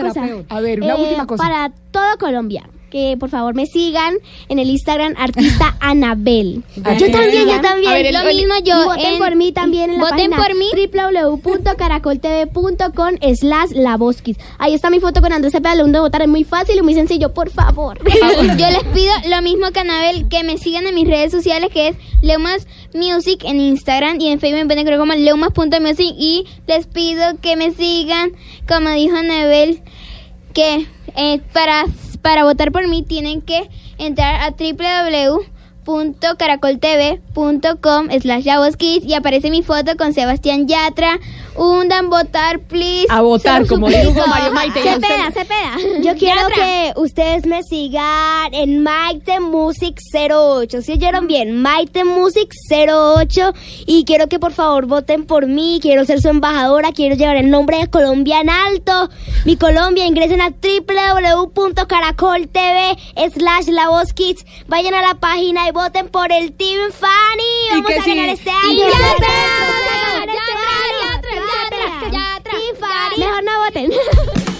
Cosa. 0.07 0.21
peor. 0.25 0.45
A 0.49 0.59
ver, 0.61 0.81
una 0.81 0.93
Eh, 0.95 1.01
última 1.03 1.27
cosa. 1.27 1.43
Para 1.43 1.71
todo 1.91 2.17
Colombia, 2.19 2.67
que 2.91 3.15
por 3.19 3.29
favor 3.29 3.55
me 3.55 3.65
sigan 3.65 4.13
en 4.49 4.59
el 4.59 4.69
Instagram 4.69 5.15
artista 5.17 5.75
Anabel. 5.79 6.63
Ah, 6.83 6.93
yo 6.93 7.09
también, 7.09 7.47
yo 7.47 7.61
también. 7.61 7.91
Ver, 7.93 8.05
el- 8.05 8.13
Lo 8.13 8.23
mismo 8.25 8.53
Y 8.59 8.63
yo. 8.63 8.85
voten 8.85 9.13
en- 9.13 9.17
por 9.19 9.35
mí 9.35 9.51
también 9.51 9.89
en 9.89 9.97
la 9.99 10.03
voten 10.09 10.29
página 10.29 10.37
por 10.37 10.55
mí. 10.55 10.67
www.caracoltv.com 11.81 13.15
slash 13.35 13.71
la. 13.71 14.37
Ahí 14.59 14.73
está 14.73 14.89
mi 14.89 14.99
foto 14.99 15.21
con 15.21 15.31
Andrés 15.33 15.53
Cepeda, 15.53 15.75
lo 15.75 15.85
de 15.87 15.99
votar 15.99 16.21
es 16.21 16.27
muy 16.27 16.43
fácil 16.43 16.77
y 16.77 16.81
muy 16.81 16.93
sencillo, 16.93 17.33
por 17.33 17.49
favor. 17.49 17.97
Yo 18.57 18.67
les 18.69 18.83
pido 18.93 19.13
lo 19.29 19.41
mismo 19.41 19.71
que 19.71 19.79
Anabel, 19.79 20.27
que 20.29 20.43
me 20.43 20.57
sigan 20.57 20.85
en 20.87 20.95
mis 20.95 21.07
redes 21.07 21.31
sociales, 21.31 21.69
que 21.73 21.89
es 21.89 21.95
Leumas 22.21 22.67
Music 22.93 23.43
en 23.45 23.59
Instagram 23.59 24.19
y 24.19 24.27
en 24.27 24.39
Facebook 24.39 24.59
me 24.59 24.65
pueden 24.75 24.97
como 24.97 25.13
leumas.music 25.13 26.13
y 26.17 26.45
les 26.67 26.85
pido 26.87 27.23
que 27.41 27.55
me 27.55 27.71
sigan, 27.71 28.31
como 28.67 28.89
dijo 28.91 29.15
Anabel, 29.15 29.81
que 30.53 30.85
eh, 31.15 31.39
para, 31.53 31.85
para 32.21 32.43
votar 32.43 32.71
por 32.71 32.87
mí 32.87 33.03
tienen 33.03 33.41
que 33.41 33.69
entrar 33.97 34.41
a 34.41 34.51
www.caracoltv.com 35.85 38.09
slash 38.21 38.45
La 38.45 38.59
Voz 38.59 38.77
Kids 38.77 39.05
y 39.05 39.13
aparece 39.13 39.49
mi 39.49 39.61
foto 39.63 39.95
con 39.97 40.13
Sebastián 40.13 40.67
Yatra. 40.67 41.19
Hundan 41.55 42.09
votar, 42.09 42.59
please. 42.61 43.07
A 43.09 43.21
votar, 43.21 43.63
Se 43.63 43.67
como 43.67 43.89
dijo. 43.89 44.13
Mario 44.25 44.51
Maite. 44.53 44.79
ya 44.85 44.95
usted- 44.95 45.07
Cepeda, 45.07 45.31
Cepeda. 45.31 45.75
Yo 46.01 46.15
quiero 46.17 46.41
Yatra. 46.49 46.55
que 46.55 46.93
ustedes 46.95 47.45
me 47.45 47.61
sigan 47.63 48.53
en 48.53 48.81
Maite 48.83 49.39
Music 49.41 49.97
08. 50.13 50.81
¿Sí 50.81 50.93
oyeron 50.93 51.27
bien? 51.27 51.61
Maite 51.61 52.05
Music 52.05 52.53
08. 52.71 53.53
Y 53.85 54.05
quiero 54.05 54.27
que 54.27 54.39
por 54.39 54.53
favor 54.53 54.85
voten 54.85 55.25
por 55.25 55.45
mí. 55.47 55.79
Quiero 55.81 56.05
ser 56.05 56.21
su 56.21 56.29
embajadora. 56.29 56.93
Quiero 56.93 57.15
llevar 57.15 57.35
el 57.35 57.49
nombre 57.49 57.79
de 57.79 57.89
Colombia 57.89 58.39
en 58.41 58.49
alto. 58.49 59.09
Mi 59.45 59.57
Colombia. 59.57 60.05
Ingresen 60.05 60.39
a 60.41 60.51
www.caracoltv 60.51 62.97
slash 63.33 63.67
La 63.67 63.89
Voz 63.89 64.13
Kids. 64.13 64.45
Vayan 64.67 64.93
a 64.93 65.01
la 65.01 65.15
página 65.15 65.67
y 65.67 65.71
voten 65.71 65.80
voten 65.81 66.09
por 66.09 66.31
el 66.31 66.53
Team 66.53 66.91
Fanny. 66.91 67.81
Vamos 67.81 67.89
a 67.89 68.07
ganar 68.07 68.29
este 68.29 68.51
año. 68.51 68.87
¡Ya 68.87 69.11
atrás! 69.11 69.29
¡Ya 70.27 70.31
atrás! 70.31 70.69
¡Ya 71.01 71.15
atrás! 71.15 71.33
¡Ya 71.33 71.65
atrás! 71.65 72.11
¡Ya 72.11 72.35
atrás! 72.35 73.17
¡Mejor 73.17 73.43
no 73.43 73.59
voten! 73.65 73.91